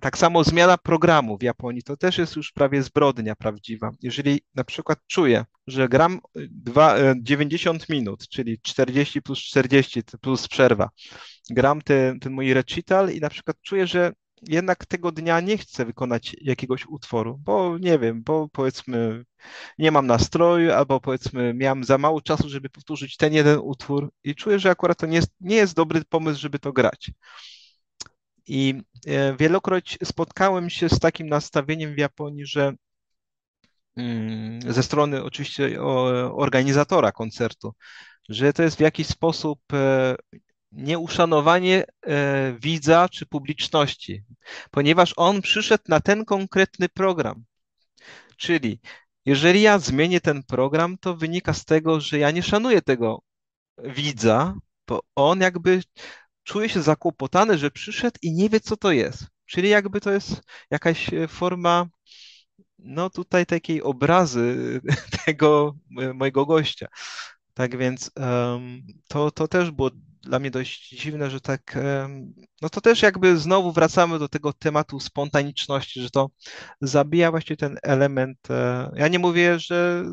Tak 0.00 0.18
samo 0.18 0.44
zmiana 0.44 0.78
programu 0.78 1.38
w 1.38 1.42
Japonii 1.42 1.82
to 1.82 1.96
też 1.96 2.18
jest 2.18 2.36
już 2.36 2.52
prawie 2.52 2.82
zbrodnia 2.82 3.36
prawdziwa. 3.36 3.90
Jeżeli 4.02 4.40
na 4.54 4.64
przykład 4.64 4.98
czuję, 5.06 5.44
że 5.66 5.88
gram 5.88 6.20
2, 6.34 6.96
90 7.16 7.82
e, 7.82 7.94
minut, 7.94 8.28
czyli 8.28 8.58
40 8.62 9.22
plus 9.22 9.38
40 9.38 10.02
plus 10.20 10.48
przerwa, 10.48 10.90
gram 11.50 11.82
ten, 11.82 12.20
ten 12.20 12.32
mój 12.32 12.54
recital 12.54 13.10
i 13.10 13.20
na 13.20 13.30
przykład 13.30 13.56
czuję, 13.62 13.86
że 13.86 14.12
jednak 14.42 14.86
tego 14.86 15.12
dnia 15.12 15.40
nie 15.40 15.58
chcę 15.58 15.84
wykonać 15.84 16.36
jakiegoś 16.40 16.86
utworu, 16.86 17.38
bo 17.38 17.78
nie 17.78 17.98
wiem, 17.98 18.22
bo 18.22 18.48
powiedzmy 18.48 19.24
nie 19.78 19.90
mam 19.90 20.06
nastroju, 20.06 20.72
albo 20.72 21.00
powiedzmy 21.00 21.54
miałem 21.54 21.84
za 21.84 21.98
mało 21.98 22.20
czasu, 22.20 22.48
żeby 22.48 22.70
powtórzyć 22.70 23.16
ten 23.16 23.32
jeden 23.32 23.58
utwór 23.62 24.12
i 24.24 24.34
czuję, 24.34 24.58
że 24.58 24.70
akurat 24.70 24.98
to 24.98 25.06
nie 25.06 25.16
jest, 25.16 25.30
nie 25.40 25.56
jest 25.56 25.74
dobry 25.74 26.02
pomysł, 26.08 26.40
żeby 26.40 26.58
to 26.58 26.72
grać. 26.72 27.10
I 28.46 28.82
e, 29.06 29.36
wielokroć 29.36 29.98
spotkałem 30.04 30.70
się 30.70 30.88
z 30.88 30.98
takim 30.98 31.28
nastawieniem 31.28 31.94
w 31.94 31.98
Japonii, 31.98 32.46
że 32.46 32.72
mm, 33.96 34.72
ze 34.72 34.82
strony 34.82 35.24
oczywiście 35.24 35.82
organizatora 36.32 37.12
koncertu, 37.12 37.74
że 38.28 38.52
to 38.52 38.62
jest 38.62 38.76
w 38.76 38.80
jakiś 38.80 39.06
sposób 39.06 39.60
e, 39.72 40.16
nieuszanowanie 40.72 41.84
e, 42.06 42.52
widza 42.60 43.08
czy 43.08 43.26
publiczności, 43.26 44.24
ponieważ 44.70 45.14
on 45.16 45.42
przyszedł 45.42 45.84
na 45.88 46.00
ten 46.00 46.24
konkretny 46.24 46.88
program. 46.88 47.44
Czyli 48.36 48.80
jeżeli 49.24 49.62
ja 49.62 49.78
zmienię 49.78 50.20
ten 50.20 50.42
program, 50.42 50.98
to 50.98 51.16
wynika 51.16 51.54
z 51.54 51.64
tego, 51.64 52.00
że 52.00 52.18
ja 52.18 52.30
nie 52.30 52.42
szanuję 52.42 52.82
tego 52.82 53.22
widza, 53.84 54.54
bo 54.86 55.00
on 55.14 55.40
jakby 55.40 55.82
czuje 56.46 56.68
się 56.68 56.82
zakłopotany, 56.82 57.58
że 57.58 57.70
przyszedł 57.70 58.18
i 58.22 58.32
nie 58.32 58.48
wie, 58.48 58.60
co 58.60 58.76
to 58.76 58.92
jest. 58.92 59.26
Czyli 59.46 59.68
jakby 59.68 60.00
to 60.00 60.10
jest 60.10 60.42
jakaś 60.70 61.12
e, 61.12 61.28
forma, 61.28 61.86
no 62.78 63.10
tutaj 63.10 63.46
takiej 63.46 63.82
obrazy 63.82 64.80
tego 65.26 65.76
mojego 66.14 66.46
gościa. 66.46 66.86
Tak 67.54 67.78
więc 67.78 68.10
um, 68.16 68.82
to, 69.08 69.30
to 69.30 69.48
też 69.48 69.70
było 69.70 69.90
dla 70.26 70.38
mnie 70.38 70.50
dość 70.50 70.88
dziwne, 70.88 71.30
że 71.30 71.40
tak, 71.40 71.78
no 72.62 72.68
to 72.68 72.80
też 72.80 73.02
jakby 73.02 73.38
znowu 73.38 73.72
wracamy 73.72 74.18
do 74.18 74.28
tego 74.28 74.52
tematu 74.52 75.00
spontaniczności, 75.00 76.00
że 76.00 76.10
to 76.10 76.30
zabija 76.80 77.30
właśnie 77.30 77.56
ten 77.56 77.78
element. 77.82 78.50
E, 78.50 78.90
ja 78.96 79.08
nie 79.08 79.18
mówię, 79.18 79.58
że 79.58 80.04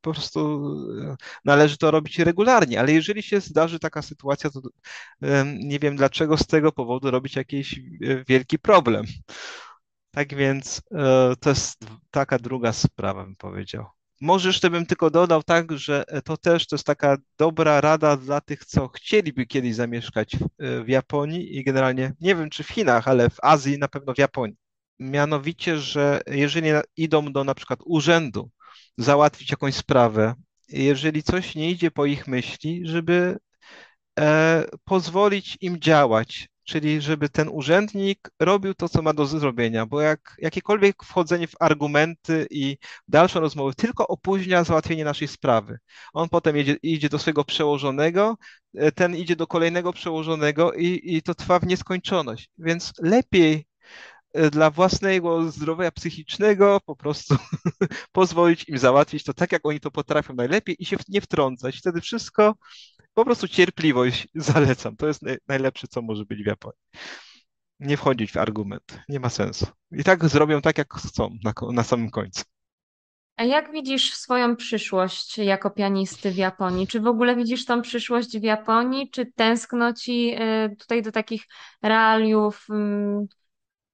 po 0.00 0.12
prostu 0.12 0.40
e, 1.02 1.16
należy 1.44 1.76
to 1.76 1.90
robić 1.90 2.18
regularnie, 2.18 2.80
ale 2.80 2.92
jeżeli 2.92 3.22
się 3.22 3.40
zdarzy 3.40 3.78
taka 3.78 4.02
sytuacja, 4.02 4.50
to 4.50 4.60
nie 5.58 5.78
wiem 5.78 5.96
dlaczego 5.96 6.36
z 6.36 6.46
tego 6.46 6.72
powodu 6.72 7.10
robić 7.10 7.36
jakiś 7.36 7.78
e, 7.78 8.24
wielki 8.28 8.58
problem. 8.58 9.06
Tak 10.10 10.34
więc 10.34 10.82
to 11.40 11.50
jest 11.50 11.84
taka 12.10 12.38
druga 12.38 12.72
sprawa, 12.72 13.24
bym 13.24 13.36
powiedział. 13.36 13.99
Może 14.20 14.48
jeszcze 14.48 14.70
bym 14.70 14.86
tylko 14.86 15.10
dodał 15.10 15.42
tak, 15.42 15.78
że 15.78 16.04
to 16.24 16.36
też 16.36 16.66
to 16.66 16.76
jest 16.76 16.86
taka 16.86 17.16
dobra 17.38 17.80
rada 17.80 18.16
dla 18.16 18.40
tych, 18.40 18.64
co 18.64 18.88
chcieliby 18.88 19.46
kiedyś 19.46 19.74
zamieszkać 19.74 20.36
w, 20.58 20.88
Japonii 20.88 21.56
i 21.56 21.64
generalnie, 21.64 22.12
nie 22.20 22.34
wiem 22.34 22.50
czy 22.50 22.62
w 22.62 22.68
Chinach, 22.68 23.08
ale 23.08 23.30
w 23.30 23.36
Azji, 23.42 23.78
na 23.78 23.88
pewno 23.88 24.14
w 24.14 24.18
Japonii. 24.18 24.56
Mianowicie, 24.98 25.78
że 25.78 26.20
jeżeli 26.26 26.70
idą 26.96 27.32
do 27.32 27.44
na 27.44 27.54
przykład 27.54 27.80
urzędu 27.84 28.50
załatwić 28.98 29.50
jakąś 29.50 29.74
sprawę, 29.74 30.34
jeżeli 30.68 31.22
coś 31.22 31.54
nie 31.54 31.70
idzie 31.70 31.90
po 31.90 32.06
ich 32.06 32.26
myśli, 32.26 32.82
żeby 32.84 33.38
e, 34.20 34.64
pozwolić 34.84 35.58
im 35.60 35.80
działać, 35.80 36.48
czyli 36.64 37.00
żeby 37.00 37.28
ten 37.28 37.48
urzędnik 37.48 38.30
robił 38.40 38.74
to, 38.74 38.88
co 38.88 39.02
ma 39.02 39.12
do 39.12 39.26
zrobienia, 39.26 39.86
bo 39.86 40.00
jak 40.00 40.36
jakiekolwiek 40.38 41.04
wchodzenie 41.04 41.46
w 41.46 41.54
argumenty 41.60 42.46
i 42.50 42.76
dalszą 43.08 43.40
rozmowę 43.40 43.74
tylko 43.74 44.08
opóźnia 44.08 44.64
załatwienie 44.64 45.04
naszej 45.04 45.28
sprawy. 45.28 45.78
On 46.12 46.28
potem 46.28 46.56
jedzie, 46.56 46.76
idzie 46.82 47.08
do 47.08 47.18
swojego 47.18 47.44
przełożonego, 47.44 48.36
e, 48.74 48.92
ten 48.92 49.16
idzie 49.16 49.36
do 49.36 49.46
kolejnego 49.46 49.92
przełożonego 49.92 50.72
i, 50.72 51.00
i 51.04 51.22
to 51.22 51.34
trwa 51.34 51.58
w 51.58 51.66
nieskończoność. 51.66 52.50
Więc 52.58 52.92
lepiej 52.98 53.66
e, 54.34 54.50
dla 54.50 54.70
własnego 54.70 55.50
zdrowia 55.50 55.90
psychicznego 55.90 56.80
po 56.86 56.96
prostu 56.96 57.36
pozwolić 58.12 58.68
im 58.68 58.78
załatwić 58.78 59.24
to 59.24 59.34
tak, 59.34 59.52
jak 59.52 59.66
oni 59.66 59.80
to 59.80 59.90
potrafią 59.90 60.34
najlepiej 60.34 60.76
i 60.78 60.86
się 60.86 60.96
nie 61.08 61.20
wtrącać. 61.20 61.76
Wtedy 61.78 62.00
wszystko 62.00 62.54
po 63.14 63.24
prostu 63.24 63.48
cierpliwość 63.48 64.28
zalecam. 64.34 64.96
To 64.96 65.06
jest 65.06 65.22
najlepsze, 65.48 65.86
co 65.88 66.02
może 66.02 66.24
być 66.24 66.42
w 66.42 66.46
Japonii. 66.46 66.78
nie 67.80 67.96
wchodzić 67.96 68.32
w 68.32 68.36
argument. 68.36 69.00
Nie 69.08 69.20
ma 69.20 69.28
sensu. 69.28 69.66
I 69.92 70.04
tak 70.04 70.28
zrobią 70.28 70.60
tak, 70.62 70.78
jak 70.78 70.94
chcą 70.94 71.38
na, 71.44 71.52
na 71.72 71.82
samym 71.82 72.10
końcu. 72.10 72.42
A 73.36 73.44
jak 73.44 73.72
widzisz 73.72 74.14
swoją 74.14 74.56
przyszłość 74.56 75.38
jako 75.38 75.70
pianisty 75.70 76.30
w 76.30 76.36
Japonii? 76.36 76.86
Czy 76.86 77.00
w 77.00 77.06
ogóle 77.06 77.36
widzisz 77.36 77.64
tą 77.64 77.82
przyszłość 77.82 78.38
w 78.38 78.42
Japonii? 78.42 79.10
Czy 79.10 79.26
tęskno 79.26 79.92
ci 79.92 80.34
y, 80.34 80.76
tutaj 80.76 81.02
do 81.02 81.12
takich 81.12 81.44
realiów 81.82 82.66
mm, 82.70 83.26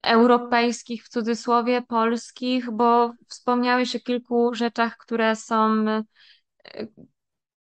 europejskich, 0.03 1.05
w 1.05 1.09
cudzysłowie, 1.09 1.83
polskich? 1.83 2.71
Bo 2.71 3.13
wspomniałeś 3.29 3.97
o 3.97 4.01
kilku 4.01 4.55
rzeczach, 4.55 4.97
które 4.97 5.37
są 5.37 5.89
y, 6.75 6.89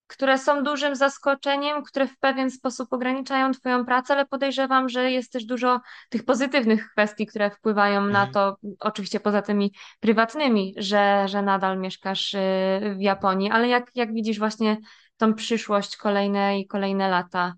które 0.06 0.38
są 0.38 0.62
dużym 0.62 0.96
zaskoczeniem, 0.96 1.82
które 1.82 2.06
w 2.08 2.18
pewien 2.18 2.50
sposób 2.50 2.92
ograniczają 2.92 3.52
Twoją 3.52 3.84
pracę, 3.84 4.14
ale 4.14 4.26
podejrzewam, 4.26 4.88
że 4.88 5.10
jest 5.10 5.32
też 5.32 5.44
dużo 5.44 5.80
tych 6.08 6.24
pozytywnych 6.24 6.90
kwestii, 6.90 7.26
które 7.26 7.50
wpływają 7.50 8.00
na 8.00 8.24
Mhm. 8.24 8.32
to, 8.32 8.56
oczywiście 8.80 9.20
poza 9.20 9.42
tymi 9.42 9.72
prywatnymi, 10.00 10.74
że, 10.76 11.28
że 11.28 11.42
nadal 11.42 11.78
mieszkasz 11.78 12.34
y, 12.34 12.38
w 12.98 13.00
Japonii. 13.00 13.50
Ale 13.50 13.68
jak, 13.68 13.90
jak 13.94 14.12
widzisz 14.12 14.38
właśnie 14.38 14.76
tą 15.16 15.34
przyszłość 15.34 15.96
kolejne 15.96 16.60
i 16.60 16.66
kolejne 16.66 17.08
lata 17.08 17.54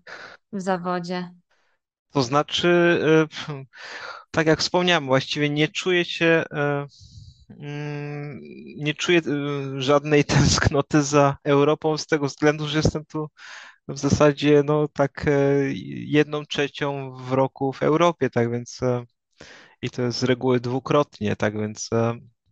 w 0.51 0.61
zawodzie? 0.61 1.31
To 2.11 2.23
znaczy, 2.23 2.99
e, 3.49 3.55
tak 4.31 4.47
jak 4.47 4.59
wspomniałem, 4.59 5.05
właściwie 5.05 5.49
nie 5.49 5.67
czuję 5.67 6.05
się, 6.05 6.43
mm, 6.51 6.87
nie 8.77 8.93
czuję 8.97 9.19
e, 9.19 9.81
żadnej 9.81 10.25
tęsknoty 10.25 11.03
za 11.03 11.37
Europą 11.43 11.97
z 11.97 12.05
tego 12.07 12.27
względu, 12.27 12.67
że 12.67 12.77
jestem 12.77 13.05
tu 13.05 13.29
w 13.87 13.97
zasadzie 13.97 14.63
no 14.65 14.87
tak 14.87 15.25
jedną 16.05 16.45
trzecią 16.45 17.15
w 17.15 17.31
roku 17.31 17.73
w 17.73 17.83
Europie, 17.83 18.29
tak 18.29 18.51
więc 18.51 18.79
i 19.81 19.89
to 19.89 20.01
jest 20.01 20.19
z 20.19 20.23
reguły 20.23 20.59
dwukrotnie, 20.59 21.35
tak 21.35 21.59
więc, 21.59 21.89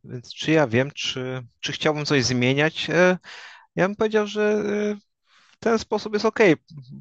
więc 0.03 0.33
czy 0.33 0.51
ja 0.51 0.67
wiem, 0.67 0.91
czy, 0.91 1.41
czy 1.59 1.71
chciałbym 1.71 2.05
coś 2.05 2.23
zmieniać? 2.23 2.87
Ja 3.75 3.87
bym 3.87 3.95
powiedział, 3.95 4.27
że 4.27 4.63
ten 5.59 5.79
sposób 5.79 6.13
jest 6.13 6.25
ok. 6.25 6.39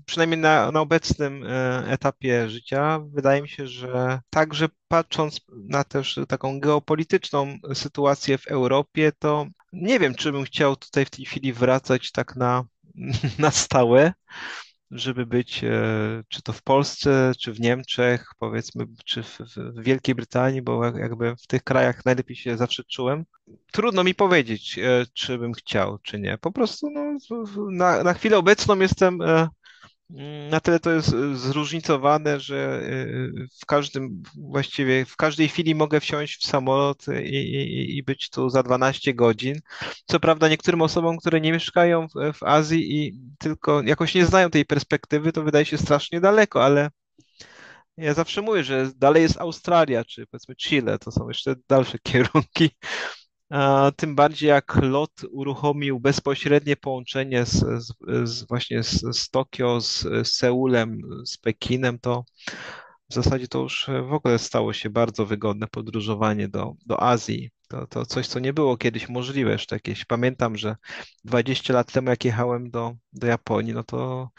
Przynajmniej 0.07 0.41
na, 0.41 0.73
na 0.73 0.81
obecnym 0.81 1.45
e, 1.47 1.85
etapie 1.89 2.49
życia 2.49 3.01
wydaje 3.15 3.43
mi 3.43 3.49
się, 3.49 3.67
że 3.67 4.21
także 4.31 4.69
patrząc 4.89 5.41
na 5.49 5.85
też 5.85 6.21
taką 6.29 6.61
geopolityczną 6.61 7.59
sytuację 7.75 8.39
w 8.39 8.47
Europie, 8.47 9.13
to 9.19 9.47
nie 9.73 9.99
wiem, 9.99 10.15
czy 10.15 10.33
bym 10.33 10.45
chciał 10.45 10.77
tutaj 10.77 11.05
w 11.05 11.11
tej 11.11 11.25
chwili 11.25 11.53
wracać 11.53 12.13
tak 12.13 12.37
na, 12.37 12.65
na 13.39 13.51
stałe 13.51 14.13
żeby 14.91 15.27
być 15.27 15.65
e, 15.65 16.23
czy 16.29 16.43
to 16.43 16.53
w 16.53 16.63
Polsce, 16.63 17.33
czy 17.41 17.53
w 17.53 17.61
Niemczech, 17.61 18.27
powiedzmy, 18.39 18.87
czy 19.05 19.23
w, 19.23 19.39
w 19.57 19.83
Wielkiej 19.83 20.15
Brytanii, 20.15 20.63
bo 20.63 20.85
jakby 20.85 21.37
w 21.37 21.47
tych 21.47 21.63
krajach 21.63 22.05
najlepiej 22.05 22.37
się 22.37 22.57
zawsze 22.57 22.85
czułem. 22.85 23.25
Trudno 23.73 24.05
mi 24.05 24.15
powiedzieć, 24.15 24.79
e, 24.79 25.07
czy 25.15 25.39
bym 25.39 25.53
chciał, 25.53 25.99
czy 25.99 26.21
nie. 26.21 26.39
Po 26.39 26.53
prostu 26.53 26.91
no, 26.91 27.19
na, 27.71 28.03
na 28.03 28.15
chwilę 28.15 28.39
obecną 28.39 28.79
jestem 28.79 29.23
e, 29.23 29.49
Na 30.51 30.61
tyle 30.61 30.81
to 30.81 30.91
jest 30.91 31.13
y, 31.13 31.37
zróżnicowane, 31.37 32.41
że 32.41 32.81
y, 32.83 33.49
w 33.63 33.67
każdym, 33.67 34.23
właściwie 34.51 35.05
w 35.05 35.17
każdej 35.17 35.49
chwili 35.49 35.75
mogę 35.75 36.01
wsiąść 36.01 36.41
w 36.41 36.47
samolot 36.47 37.07
i, 37.25 37.37
i, 37.37 37.97
i 37.99 38.03
być 38.03 38.31
tu 38.31 38.51
za 38.51 38.63
12 38.63 39.15
godzin. 39.15 39.61
Co 40.07 40.21
prawda 40.21 40.49
niektórym 40.49 40.83
osobom, 40.83 41.17
które 41.19 41.41
nie 41.41 41.53
mieszkają 41.53 42.09
w, 42.09 42.33
w 42.39 42.43
Azji 42.43 42.99
i 42.99 43.21
tylko 43.39 43.83
jakoś 43.83 44.15
nie 44.15 44.27
znają 44.27 44.51
tej 44.51 44.65
perspektywy, 44.65 45.33
to 45.33 45.43
wydaje 45.43 45.65
się 45.65 45.79
strasznie 45.79 46.21
daleko, 46.21 46.65
ale 46.65 46.91
ja 47.97 48.15
zawsze 48.15 48.43
mówię, 48.43 48.65
że 48.65 48.91
dalej 48.97 49.23
jest 49.23 49.41
Australia, 49.41 50.05
czy 50.05 50.27
powiedzmy 50.27 50.57
Chile, 50.57 50.99
to 50.99 51.11
są 51.11 51.29
jeszcze 51.29 51.55
dalsze 51.69 51.99
kierunki. 52.09 52.71
Tym 53.97 54.15
bardziej 54.15 54.49
jak 54.49 54.77
LOT 54.83 55.11
uruchomił 55.31 56.01
bezpośrednie 56.01 56.77
połączenie 56.77 57.47
z, 57.47 57.65
z, 57.85 57.93
z 58.25 58.47
właśnie 58.49 58.83
z, 58.83 59.17
z 59.17 59.31
Tokio, 59.31 59.81
z, 59.81 60.01
z 60.01 60.33
Seulem, 60.33 61.01
z 61.25 61.39
Pekinem, 61.39 61.99
to 61.99 62.25
w 63.11 63.15
zasadzie 63.15 63.49
to 63.49 63.59
już 63.59 63.87
w 64.09 64.13
ogóle 64.13 64.39
stało 64.39 64.73
się 64.73 64.91
bardzo 64.91 65.27
wygodne 65.27 65.67
podróżowanie 65.67 66.49
do, 66.49 66.75
do 66.87 67.03
Azji. 67.03 67.51
To, 67.69 67.87
to 67.87 68.07
coś, 68.07 68.27
co 68.27 68.39
nie 68.39 68.53
było 68.53 68.77
kiedyś 68.77 69.09
możliwe. 69.09 69.53
Jeszcze 69.53 69.77
jakieś, 69.77 70.05
pamiętam, 70.05 70.57
że 70.57 70.77
20 71.25 71.75
lat 71.75 71.93
temu, 71.93 72.11
jak 72.11 72.25
jechałem 72.25 72.71
do, 72.71 72.95
do 73.13 73.27
Japonii, 73.27 73.73
no 73.75 73.85
to 73.85 74.31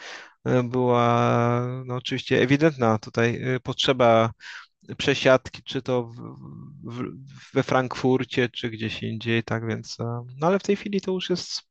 e, 0.46 0.64
była 0.64 1.62
no 1.86 1.96
oczywiście 1.96 2.42
ewidentna 2.42 2.98
tutaj 3.00 3.42
e, 3.44 3.60
potrzeba 3.60 4.32
przesiadki, 4.96 5.64
czy 5.64 5.82
to 5.82 6.04
w, 6.04 6.16
w, 6.84 7.04
we 7.54 7.64
Frankfurcie, 7.64 8.50
czy 8.50 8.70
gdzieś 8.70 9.04
indziej, 9.04 9.44
tak 9.44 9.68
więc, 9.68 10.00
e, 10.00 10.26
no 10.38 10.48
ale 10.48 10.60
w 10.60 10.64
tej 10.64 10.76
chwili 10.76 11.02
to 11.02 11.12
już 11.12 11.30
jest, 11.30 11.62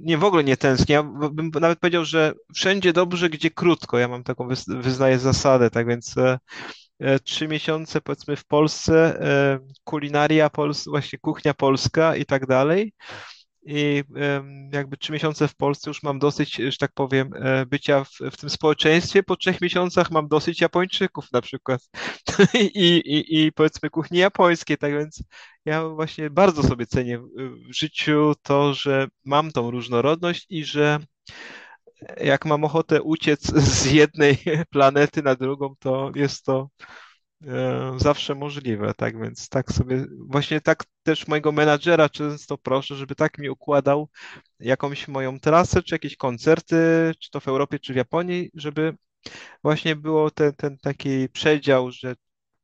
nie 0.00 0.18
w 0.18 0.24
ogóle 0.24 0.44
nie 0.44 0.56
tęsknię, 0.56 0.92
ja 0.94 1.02
bym 1.02 1.50
nawet 1.60 1.78
powiedział, 1.78 2.04
że 2.04 2.32
wszędzie 2.54 2.92
dobrze, 2.92 3.30
gdzie 3.30 3.50
krótko, 3.50 3.98
ja 3.98 4.08
mam 4.08 4.24
taką, 4.24 4.48
wyznaję 4.68 5.18
zasadę, 5.18 5.70
tak 5.70 5.86
więc 5.86 6.18
e, 6.18 6.38
e, 6.98 7.18
trzy 7.20 7.48
miesiące 7.48 8.00
powiedzmy 8.00 8.36
w 8.36 8.44
Polsce, 8.44 9.18
kulinaria 9.84 10.50
polska, 10.50 10.90
właśnie 10.90 11.18
kuchnia 11.18 11.54
polska 11.54 12.16
i 12.16 12.24
tak 12.24 12.46
dalej, 12.46 12.92
i 13.66 14.04
jakby 14.72 14.96
trzy 14.96 15.12
miesiące 15.12 15.48
w 15.48 15.56
Polsce 15.56 15.90
już 15.90 16.02
mam 16.02 16.18
dosyć, 16.18 16.54
że 16.54 16.76
tak 16.78 16.92
powiem, 16.92 17.30
e, 17.34 17.66
bycia 17.66 18.04
w, 18.04 18.10
w 18.32 18.36
tym 18.36 18.50
społeczeństwie. 18.50 19.22
Po 19.22 19.36
trzech 19.36 19.60
miesiącach 19.60 20.10
mam 20.10 20.28
dosyć 20.28 20.60
Japończyków 20.60 21.32
na 21.32 21.40
przykład 21.40 21.80
I, 22.54 22.96
i, 22.96 23.44
i 23.44 23.52
powiedzmy 23.52 23.90
kuchni 23.90 24.18
japońskiej. 24.18 24.78
Tak 24.78 24.92
więc 24.92 25.22
ja 25.64 25.88
właśnie 25.88 26.30
bardzo 26.30 26.62
sobie 26.62 26.86
cenię 26.86 27.18
w 27.68 27.74
życiu 27.74 28.32
to, 28.42 28.74
że 28.74 29.08
mam 29.24 29.52
tą 29.52 29.70
różnorodność 29.70 30.46
i 30.50 30.64
że 30.64 30.98
jak 32.20 32.44
mam 32.44 32.64
ochotę 32.64 33.02
uciec 33.02 33.42
z 33.46 33.92
jednej 33.92 34.38
planety 34.72 35.22
na 35.22 35.34
drugą, 35.34 35.74
to 35.80 36.12
jest 36.14 36.44
to 36.44 36.68
E, 36.78 37.13
zawsze 37.96 38.34
możliwe, 38.34 38.94
tak 38.96 39.20
więc 39.22 39.48
tak 39.48 39.72
sobie, 39.72 40.06
właśnie 40.28 40.60
tak 40.60 40.84
też 41.02 41.28
mojego 41.28 41.52
menadżera 41.52 42.08
często 42.08 42.58
proszę, 42.58 42.96
żeby 42.96 43.14
tak 43.14 43.38
mi 43.38 43.50
układał 43.50 44.08
jakąś 44.60 45.08
moją 45.08 45.40
trasę, 45.40 45.82
czy 45.82 45.94
jakieś 45.94 46.16
koncerty, 46.16 46.76
czy 47.18 47.30
to 47.30 47.40
w 47.40 47.48
Europie, 47.48 47.78
czy 47.78 47.92
w 47.92 47.96
Japonii, 47.96 48.50
żeby 48.54 48.96
właśnie 49.62 49.96
było 49.96 50.30
ten, 50.30 50.52
ten 50.52 50.78
taki 50.78 51.28
przedział, 51.28 51.90
że 51.90 52.14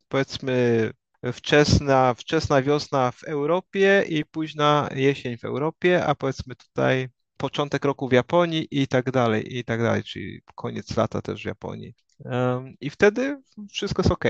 powiedzmy 0.09 0.91
wczesna, 1.33 2.15
wczesna 2.15 2.63
wiosna 2.63 3.11
w 3.13 3.25
Europie 3.25 4.05
i 4.09 4.25
późna 4.25 4.89
jesień 4.95 5.39
w 5.39 5.45
Europie, 5.45 6.07
a 6.07 6.15
powiedzmy 6.15 6.55
tutaj 6.57 7.09
początek 7.37 7.85
roku 7.85 8.09
w 8.09 8.13
Japonii 8.13 8.69
i 8.71 8.89
tak 8.89 9.11
dalej, 9.11 9.59
i 9.59 9.65
tak 9.65 9.83
dalej, 9.83 10.03
czyli 10.05 10.41
koniec 10.55 10.97
lata 10.97 11.23
też 11.23 11.43
w 11.43 11.47
Japonii. 11.47 11.95
I 12.81 12.91
wtedy 12.91 13.43
wszystko 13.73 14.03
jest 14.03 14.13
ok. 14.13 14.25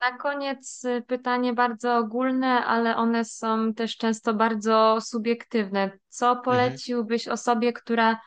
Na 0.00 0.16
koniec 0.18 0.84
y, 0.84 1.02
pytanie 1.06 1.52
bardzo 1.52 1.96
ogólne, 1.96 2.64
ale 2.64 2.96
one 2.96 3.24
są 3.24 3.74
też 3.74 3.96
często 3.96 4.34
bardzo 4.34 4.98
subiektywne. 5.00 5.90
Co 6.08 6.26
Mhm. 6.30 6.44
poleciłbyś 6.44 7.28
osobie, 7.28 7.72
która 7.72 8.20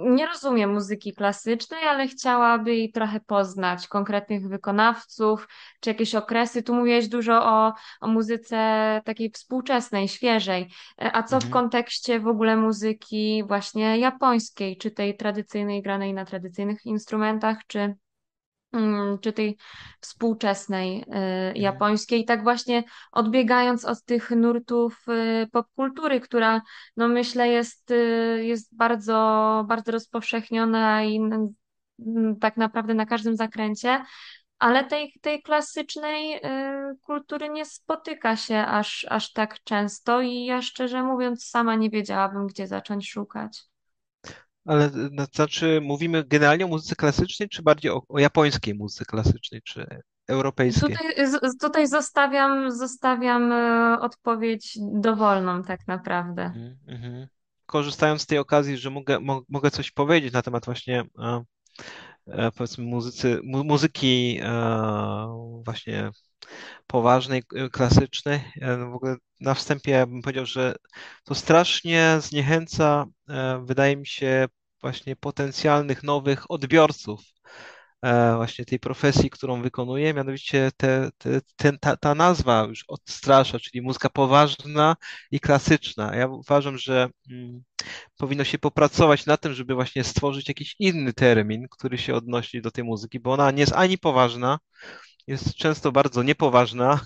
nie 0.00 0.26
rozumie 0.26 0.66
muzyki 0.66 1.12
klasycznej, 1.12 1.84
ale 1.84 2.08
chciałaby 2.08 2.74
jej 2.76 2.92
trochę 2.92 3.20
poznać, 3.20 3.88
konkretnych 3.88 4.48
wykonawców, 4.48 5.48
czy 5.80 5.90
jakieś 5.90 6.14
okresy? 6.14 6.62
Tu 6.62 6.74
mówiłeś 6.74 7.08
dużo 7.08 7.44
o, 7.44 7.72
o 8.00 8.08
muzyce 8.08 8.56
takiej 9.04 9.30
współczesnej, 9.30 10.08
świeżej. 10.08 10.70
E, 11.02 11.16
A 11.16 11.22
co 11.22 11.40
w 11.40 11.44
Mhm. 11.44 11.52
kontekście 11.52 12.20
w 12.20 12.26
ogóle 12.26 12.56
muzyki 12.56 13.44
właśnie 13.46 13.98
japońskiej, 13.98 14.76
czy 14.76 14.90
tej 14.90 15.16
tradycyjnej, 15.16 15.82
granej 15.82 16.14
na 16.14 16.24
tradycyjnych 16.24 16.86
instrumentach, 16.86 17.58
czy 17.66 17.94
czy 19.20 19.32
tej 19.32 19.56
współczesnej 20.00 21.00
y, 21.00 21.04
Mhm. 21.04 21.56
japońskiej. 21.56 22.24
Tak 22.24 22.42
właśnie 22.42 22.84
odbiegając 23.12 23.84
od 23.84 24.04
tych 24.04 24.30
nurtów 24.30 25.04
y, 25.08 25.46
popkultury, 25.52 26.20
która 26.20 26.62
no 26.96 27.08
myślę 27.08 27.48
jest, 27.48 27.90
y, 27.90 28.40
jest 28.44 28.76
bardzo, 28.76 29.64
bardzo 29.68 29.92
rozpowszechniona 29.92 31.04
i 31.04 31.16
mm, 31.16 31.54
tak 32.40 32.56
naprawdę 32.56 32.94
na 32.94 33.06
każdym 33.06 33.36
zakręcie. 33.36 34.04
Ale 34.58 34.84
tej, 34.84 35.12
tej 35.20 35.42
klasycznej 35.42 36.40
kultury 37.02 37.48
nie 37.48 37.64
spotyka 37.64 38.36
się 38.36 38.58
aż, 38.58 39.06
aż 39.08 39.32
tak 39.32 39.64
często 39.64 40.20
i 40.20 40.44
ja 40.44 40.62
szczerze 40.62 41.02
mówiąc 41.02 41.44
sama 41.44 41.74
nie 41.74 41.90
wiedziałabym, 41.90 42.46
gdzie 42.46 42.66
zacząć 42.66 43.10
szukać. 43.10 43.70
Ale 44.64 44.90
to 44.90 45.24
znaczy 45.34 45.80
mówimy 45.82 46.24
generalnie 46.24 46.64
o 46.64 46.68
muzyce 46.68 46.96
klasycznej, 46.96 47.48
czy 47.48 47.62
bardziej 47.62 47.90
o, 47.90 48.02
o 48.08 48.18
japońskiej 48.18 48.74
muzyce 48.74 49.04
klasycznej, 49.04 49.62
czy 49.62 49.86
europejskiej? 50.28 50.96
Tutaj, 50.96 51.26
z- 51.26 51.58
tutaj 51.60 51.86
zostawiam, 51.86 52.70
zostawiam 52.70 53.52
e, 53.52 53.96
odpowiedź 54.00 54.78
dowolną 54.94 55.62
tak 55.62 55.80
naprawdę. 55.86 56.42
Mhm, 56.42 56.78
mhm. 56.86 57.26
Korzystając 57.66 58.22
z 58.22 58.26
tej 58.26 58.38
okazji, 58.38 58.76
że 58.76 58.90
mogę, 58.90 59.20
mo, 59.20 59.42
mogę 59.48 59.70
coś 59.70 59.90
powiedzieć 59.90 60.32
na 60.32 60.42
temat 60.42 60.64
właśnie 60.64 61.04
powiedzmy 62.56 62.84
muzycy, 62.84 63.40
mu, 63.44 63.64
muzyki 63.64 64.40
właśnie 65.64 66.10
poważnej, 66.86 67.42
klasycznej. 67.72 68.40
W 68.92 68.94
ogóle 68.94 69.16
na 69.40 69.54
wstępie 69.54 70.06
bym 70.06 70.22
powiedział, 70.22 70.46
że 70.46 70.74
to 71.24 71.34
strasznie 71.34 72.16
zniechęca, 72.20 73.06
wydaje 73.64 73.96
mi 73.96 74.06
się, 74.06 74.48
właśnie 74.82 75.16
potencjalnych 75.16 76.02
nowych 76.02 76.50
odbiorców 76.50 77.20
E, 78.02 78.36
właśnie 78.36 78.64
tej 78.64 78.78
profesji, 78.80 79.30
którą 79.30 79.62
wykonuję, 79.62 80.14
mianowicie 80.14 80.70
te, 80.76 81.10
te, 81.18 81.40
ten, 81.56 81.78
ta, 81.78 81.96
ta 81.96 82.14
nazwa 82.14 82.66
już 82.68 82.84
odstrasza, 82.88 83.58
czyli 83.58 83.82
muzyka 83.82 84.08
poważna 84.10 84.96
i 85.30 85.40
klasyczna. 85.40 86.16
Ja 86.16 86.26
uważam, 86.26 86.78
że 86.78 87.08
mm, 87.30 87.62
powinno 88.16 88.44
się 88.44 88.58
popracować 88.58 89.26
na 89.26 89.36
tym, 89.36 89.54
żeby 89.54 89.74
właśnie 89.74 90.04
stworzyć 90.04 90.48
jakiś 90.48 90.76
inny 90.78 91.12
termin, 91.12 91.66
który 91.70 91.98
się 91.98 92.14
odnosi 92.14 92.62
do 92.62 92.70
tej 92.70 92.84
muzyki, 92.84 93.20
bo 93.20 93.32
ona 93.32 93.50
nie 93.50 93.60
jest 93.60 93.72
ani 93.72 93.98
poważna, 93.98 94.58
jest 95.26 95.54
często 95.54 95.92
bardzo 95.92 96.22
niepoważna 96.22 97.00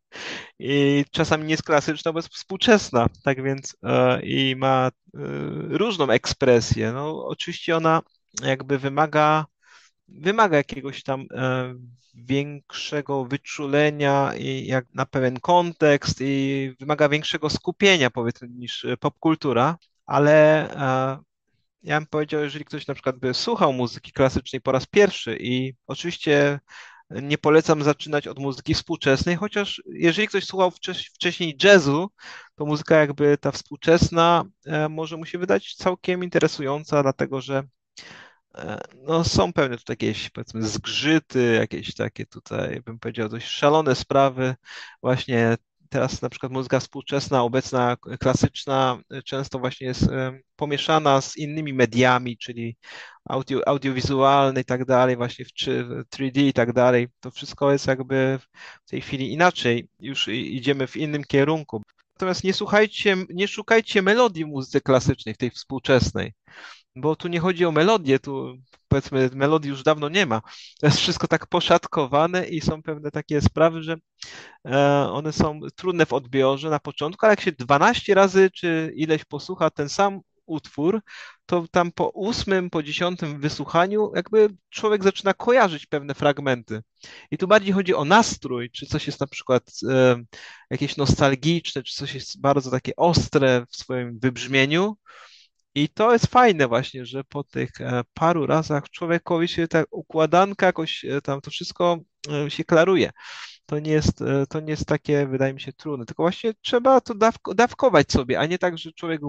i 0.58 1.04
czasami 1.10 1.44
nie 1.44 1.50
jest 1.50 1.62
klasyczna, 1.62 2.12
bo 2.12 2.18
jest 2.18 2.34
współczesna, 2.34 3.06
tak 3.24 3.42
więc 3.42 3.76
e, 3.82 4.22
i 4.22 4.56
ma 4.56 4.86
e, 4.88 4.90
różną 5.68 6.10
ekspresję. 6.10 6.92
No, 6.92 7.26
oczywiście 7.26 7.76
ona 7.76 8.02
jakby 8.42 8.78
wymaga 8.78 9.46
wymaga 10.08 10.56
jakiegoś 10.56 11.02
tam 11.02 11.26
e, 11.34 11.74
większego 12.14 13.24
wyczulenia 13.24 14.32
i 14.38 14.66
jak 14.66 14.84
na 14.94 15.06
pewien 15.06 15.40
kontekst 15.40 16.18
i 16.20 16.74
wymaga 16.80 17.08
większego 17.08 17.50
skupienia 17.50 18.10
powiedzmy 18.10 18.48
niż 18.48 18.86
popkultura, 19.00 19.76
ale 20.06 20.68
ja 21.82 22.00
bym 22.00 22.06
powiedział, 22.06 22.42
jeżeli 22.42 22.64
ktoś 22.64 22.86
na 22.86 22.94
przykład 22.94 23.16
by 23.16 23.34
słuchał 23.34 23.72
muzyki 23.72 24.12
klasycznej 24.12 24.60
po 24.60 24.72
raz 24.72 24.86
pierwszy 24.86 25.36
i 25.40 25.74
oczywiście 25.86 26.60
nie 27.10 27.38
polecam 27.38 27.82
zaczynać 27.82 28.26
od 28.26 28.38
muzyki 28.38 28.74
współczesnej, 28.74 29.36
chociaż 29.36 29.82
jeżeli 29.86 30.28
ktoś 30.28 30.44
słuchał 30.44 30.72
wcześniej 31.14 31.56
jazzu, 31.64 32.10
to 32.54 32.66
muzyka 32.66 32.96
jakby 32.96 33.38
ta 33.38 33.52
współczesna 33.52 34.44
e, 34.66 34.88
może 34.88 35.16
mu 35.16 35.26
się 35.26 35.38
wydać 35.38 35.74
całkiem 35.74 36.24
interesująca, 36.24 37.02
dlatego 37.02 37.40
że 37.40 37.62
E, 38.54 38.80
no 38.94 39.24
są 39.24 39.52
pewne 39.52 39.76
tu 39.78 39.92
jakieś 39.92 40.30
powiedzmy 40.30 40.62
zgrzyty, 40.68 41.54
jakieś 41.60 41.94
takie 41.94 42.26
tutaj 42.26 42.80
bym 42.80 42.98
powiedział 42.98 43.28
dość 43.28 43.46
szalone 43.48 43.94
sprawy. 43.94 44.54
Właśnie 45.02 45.56
teraz 45.90 46.22
na 46.22 46.28
przykład 46.28 46.52
muzyka 46.52 46.80
współczesna, 46.80 47.42
obecna, 47.42 47.96
klasyczna 48.20 49.02
e, 49.10 49.22
często 49.22 49.58
właśnie 49.58 49.86
jest 49.86 50.02
e, 50.02 50.40
pomieszana 50.56 51.20
z 51.20 51.36
innymi 51.36 51.74
mediami, 51.74 52.38
czyli 52.38 52.76
audio, 53.28 53.68
audiowizualne 53.68 54.60
i 54.60 54.64
tak 54.64 54.84
dalej, 54.84 55.16
właśnie 55.16 55.44
w 55.44 55.48
3D 56.16 56.46
i 56.46 56.52
tak 56.52 56.72
dalej. 56.72 57.08
To 57.20 57.30
wszystko 57.30 57.72
jest 57.72 57.86
jakby 57.86 58.38
w 58.86 58.90
tej 58.90 59.00
chwili 59.00 59.32
inaczej. 59.32 59.88
Już 60.00 60.28
idziemy 60.28 60.86
w 60.86 60.96
innym 60.96 61.24
kierunku. 61.24 61.82
Natomiast 62.14 62.44
nie 62.44 62.54
słuchajcie, 62.54 63.16
nie 63.34 63.48
szukajcie 63.48 64.02
melodii 64.02 64.44
w 64.44 64.48
muzyce 64.48 64.80
klasycznej, 64.80 65.34
tej 65.36 65.50
współczesnej 65.50 66.32
bo 67.00 67.16
tu 67.16 67.28
nie 67.28 67.40
chodzi 67.40 67.64
o 67.64 67.72
melodię, 67.72 68.18
tu 68.18 68.56
powiedzmy 68.88 69.30
melodii 69.34 69.70
już 69.70 69.82
dawno 69.82 70.08
nie 70.08 70.26
ma. 70.26 70.40
To 70.80 70.86
jest 70.86 70.98
wszystko 70.98 71.28
tak 71.28 71.46
poszatkowane 71.46 72.46
i 72.48 72.60
są 72.60 72.82
pewne 72.82 73.10
takie 73.10 73.40
sprawy, 73.40 73.82
że 73.82 73.96
e, 74.66 75.08
one 75.12 75.32
są 75.32 75.60
trudne 75.76 76.06
w 76.06 76.12
odbiorze 76.12 76.70
na 76.70 76.78
początku, 76.78 77.26
ale 77.26 77.32
jak 77.32 77.40
się 77.40 77.52
12 77.52 78.14
razy 78.14 78.50
czy 78.50 78.92
ileś 78.96 79.24
posłucha 79.24 79.70
ten 79.70 79.88
sam 79.88 80.20
utwór, 80.50 81.00
to 81.46 81.64
tam 81.70 81.92
po 81.92 82.08
ósmym, 82.08 82.70
po 82.70 82.82
dziesiątym 82.82 83.40
wysłuchaniu 83.40 84.12
jakby 84.16 84.48
człowiek 84.70 85.04
zaczyna 85.04 85.34
kojarzyć 85.34 85.86
pewne 85.86 86.14
fragmenty. 86.14 86.82
I 87.30 87.38
tu 87.38 87.48
bardziej 87.48 87.72
chodzi 87.72 87.94
o 87.94 88.04
nastrój, 88.04 88.70
czy 88.70 88.86
coś 88.86 89.06
jest 89.06 89.20
na 89.20 89.26
przykład 89.26 89.70
e, 89.88 90.22
jakieś 90.70 90.96
nostalgiczne, 90.96 91.82
czy 91.82 91.94
coś 91.94 92.14
jest 92.14 92.40
bardzo 92.40 92.70
takie 92.70 92.96
ostre 92.96 93.66
w 93.70 93.76
swoim 93.76 94.18
wybrzmieniu, 94.18 94.96
i 95.80 95.88
to 95.88 96.12
jest 96.12 96.26
fajne 96.26 96.68
właśnie, 96.68 97.06
że 97.06 97.24
po 97.24 97.44
tych 97.44 97.80
e, 97.80 98.02
paru 98.14 98.46
razach 98.46 98.90
człowiekowi 98.90 99.48
się 99.48 99.68
ta 99.68 99.84
układanka 99.90 100.66
jakoś 100.66 101.04
e, 101.04 101.20
tam 101.20 101.40
to 101.40 101.50
wszystko 101.50 101.98
e, 102.46 102.50
się 102.50 102.64
klaruje. 102.64 103.10
To 103.66 103.78
nie 103.78 103.92
jest, 103.92 104.18
to 104.48 104.60
nie 104.60 104.70
jest 104.70 104.86
takie, 104.86 105.26
wydaje 105.26 105.54
mi 105.54 105.60
się, 105.60 105.72
trudne, 105.72 106.06
tylko 106.06 106.22
właśnie 106.22 106.54
trzeba 106.62 107.00
to 107.00 107.14
dawko, 107.14 107.54
dawkować 107.54 108.12
sobie, 108.12 108.40
a 108.40 108.46
nie 108.46 108.58
tak, 108.58 108.78
że 108.78 108.92
człowiek 108.92 109.20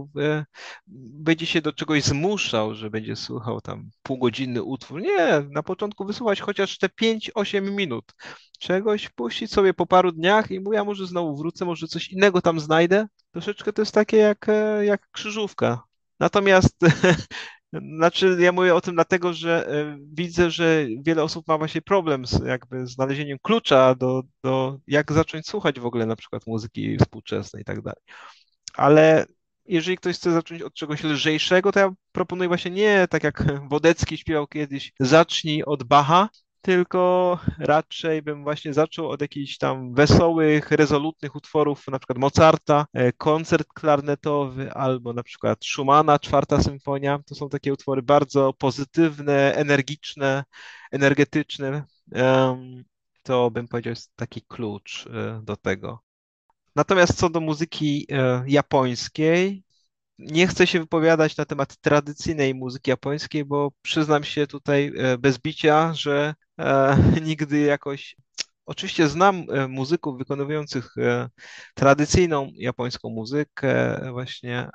będzie 0.87 1.45
się 1.45 1.61
do 1.61 1.73
czegoś 1.73 2.03
zmuszał, 2.03 2.75
że 2.75 2.89
będzie 2.89 3.15
słuchał 3.15 3.61
tam 3.61 3.89
półgodzinny 4.03 4.63
utwór. 4.63 5.01
Nie, 5.01 5.43
na 5.49 5.63
początku 5.63 6.05
wysłuchać 6.05 6.41
chociaż 6.41 6.77
te 6.77 6.87
5-8 6.87 7.71
minut 7.71 8.13
czegoś, 8.59 9.09
puścić 9.09 9.51
sobie 9.51 9.73
po 9.73 9.85
paru 9.85 10.11
dniach 10.11 10.51
i 10.51 10.59
mówię, 10.59 10.77
ja 10.77 10.83
może 10.83 11.07
znowu 11.07 11.37
wrócę, 11.37 11.65
może 11.65 11.87
coś 11.87 12.09
innego 12.09 12.41
tam 12.41 12.59
znajdę. 12.59 13.07
Troszeczkę 13.31 13.73
to 13.73 13.81
jest 13.81 13.93
takie 13.93 14.17
jak, 14.17 14.47
jak 14.81 15.11
krzyżówka. 15.11 15.90
Natomiast, 16.21 16.77
znaczy 17.97 18.38
ja 18.39 18.51
mówię 18.51 18.75
o 18.75 18.81
tym 18.81 18.95
dlatego, 18.95 19.34
że 19.34 19.67
e, 19.67 19.97
widzę, 20.13 20.51
że 20.51 20.86
wiele 21.05 21.23
osób 21.23 21.47
ma 21.47 21.57
właśnie 21.57 21.81
problem 21.81 22.25
z 22.25 22.45
jakby 22.45 22.88
znalezieniem 22.88 23.38
klucza 23.41 23.95
do, 23.95 24.23
do 24.43 24.79
jak 24.88 25.12
zacząć 25.12 25.47
słuchać 25.47 25.79
w 25.79 25.86
ogóle 25.86 26.05
na 26.05 26.15
przykład 26.15 26.47
muzyki 26.47 26.97
współczesnej 26.97 27.62
i 27.62 27.65
tak 27.65 27.81
dalej. 27.81 28.01
Ale 28.73 29.25
jeżeli 29.65 29.97
ktoś 29.97 30.15
chce 30.15 30.31
zacząć 30.31 30.62
od 30.62 30.73
czegoś 30.73 31.03
lżejszego, 31.03 31.71
to 31.71 31.79
ja 31.79 31.91
proponuję 32.12 32.47
właśnie 32.47 32.71
nie 32.71 33.07
tak 33.10 33.23
jak 33.23 33.43
Wodecki 33.69 34.17
śpiewał 34.17 34.47
kiedyś, 34.47 34.93
zacznij 34.99 35.63
od 35.63 35.84
Bacha, 35.84 36.29
tylko 36.62 37.39
raczej 37.60 38.21
bym 38.21 38.43
właśnie 38.43 38.74
zaczął 38.74 39.10
od 39.10 39.21
jakichś 39.21 39.58
tam 39.58 39.93
wesołych, 39.93 40.71
rezolutnych 40.71 41.36
utworów, 41.36 41.88
na 41.88 42.00
przykład 42.00 42.17
Mozarta, 42.17 42.86
e, 42.93 43.13
koncert 43.13 43.67
klarnetowy 43.74 44.74
albo 44.74 45.13
na 45.13 45.24
przykład 45.24 45.65
Schumana, 45.65 46.19
czwarta 46.19 46.63
symfonia. 46.63 47.19
To 47.26 47.36
są 47.36 47.50
takie 47.50 47.74
utwory 47.74 48.02
bardzo 48.02 48.54
pozytywne, 48.54 49.56
energiczne, 49.56 50.43
energetyczne. 50.91 51.84
To 53.24 53.52
bym 53.52 53.67
powiedział 53.67 53.91
jest 53.91 54.15
taki 54.15 54.41
klucz 54.41 55.08
e, 55.08 55.41
do 55.43 55.58
tego. 55.58 56.00
Natomiast 56.76 57.17
co 57.17 57.30
do 57.30 57.39
muzyki 57.39 58.08
e, 58.12 58.43
japońskiej, 58.47 59.63
nie 60.21 60.47
chcę 60.47 60.67
się 60.67 60.79
wypowiadać 60.79 61.38
na 61.38 61.45
temat 61.45 61.77
tradycyjnej 61.77 62.55
muzyki 62.55 62.89
japońskiej, 62.89 63.45
bo 63.45 63.71
przyznam 63.81 64.23
się 64.23 64.47
tutaj 64.47 64.93
bez 65.19 65.38
bicia, 65.38 65.93
że 65.93 66.34
E, 66.62 66.97
nigdy 67.29 67.60
jakoś. 67.60 68.15
Oczywiście 68.65 69.07
znam 69.07 69.45
e, 69.49 69.67
muzyków 69.67 70.17
wykonujących 70.17 70.97
e, 70.97 71.29
tradycyjną 71.73 72.51
japońską 72.55 73.10
muzykę, 73.10 73.99
właśnie 74.12 74.69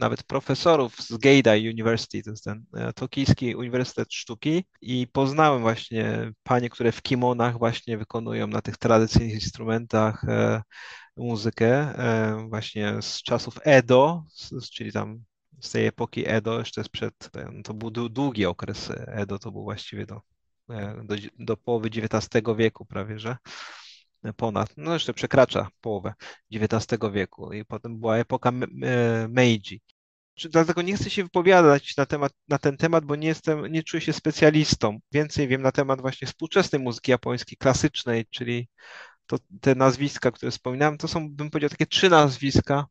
nawet 0.00 0.22
profesorów 0.22 0.96
z 0.96 1.16
Geidai 1.16 1.70
University, 1.70 2.22
to 2.22 2.30
jest 2.30 2.44
ten 2.44 2.64
Tokijski 2.94 3.54
Uniwersytet 3.54 4.12
Sztuki 4.12 4.64
i 4.80 5.06
poznałem 5.12 5.60
właśnie 5.60 6.32
panie, 6.42 6.70
które 6.70 6.92
w 6.92 7.02
kimonach 7.02 7.58
właśnie 7.58 7.98
wykonują 7.98 8.46
na 8.46 8.62
tych 8.62 8.76
tradycyjnych 8.76 9.34
instrumentach 9.34 10.22
muzykę 11.16 11.94
właśnie 12.48 13.02
z 13.02 13.22
czasów 13.22 13.58
Edo, 13.62 14.24
czyli 14.72 14.92
tam 14.92 15.24
z 15.60 15.70
tej 15.70 15.86
epoki 15.86 16.28
Edo, 16.28 16.58
jeszcze 16.58 16.84
przed, 16.92 17.30
to 17.64 17.74
był 17.74 17.90
długi 17.90 18.46
okres 18.46 18.92
Edo, 19.06 19.38
to 19.38 19.52
był 19.52 19.62
właściwie 19.62 20.06
do 20.06 20.20
E, 20.70 21.04
do, 21.04 21.14
do 21.38 21.56
połowy 21.56 21.88
XIX 21.88 22.44
wieku 22.56 22.86
prawie, 22.86 23.18
że 23.18 23.36
ponad, 24.36 24.72
no 24.76 24.94
jeszcze 24.94 25.14
przekracza 25.14 25.68
połowę 25.80 26.14
XIX 26.52 27.02
wieku 27.12 27.52
i 27.52 27.64
potem 27.64 28.00
była 28.00 28.16
epoka 28.16 28.50
e, 28.82 29.28
Meiji. 29.28 29.80
Dlatego 30.50 30.82
nie 30.82 30.96
chcę 30.96 31.10
się 31.10 31.22
wypowiadać 31.22 31.96
na, 31.96 32.06
temat, 32.06 32.32
na 32.48 32.58
ten 32.58 32.76
temat, 32.76 33.04
bo 33.04 33.16
nie 33.16 33.28
jestem, 33.28 33.66
nie 33.66 33.82
czuję 33.82 34.00
się 34.00 34.12
specjalistą. 34.12 34.98
Więcej 35.12 35.48
wiem 35.48 35.62
na 35.62 35.72
temat 35.72 36.00
właśnie 36.00 36.28
współczesnej 36.28 36.82
muzyki 36.82 37.10
japońskiej, 37.10 37.58
klasycznej, 37.58 38.26
czyli 38.30 38.68
to, 39.26 39.38
te 39.60 39.74
nazwiska, 39.74 40.30
które 40.30 40.50
wspominałem, 40.50 40.98
to 40.98 41.08
są, 41.08 41.30
bym 41.30 41.50
powiedział, 41.50 41.70
takie 41.70 41.86
trzy 41.86 42.10
nazwiska, 42.10 42.86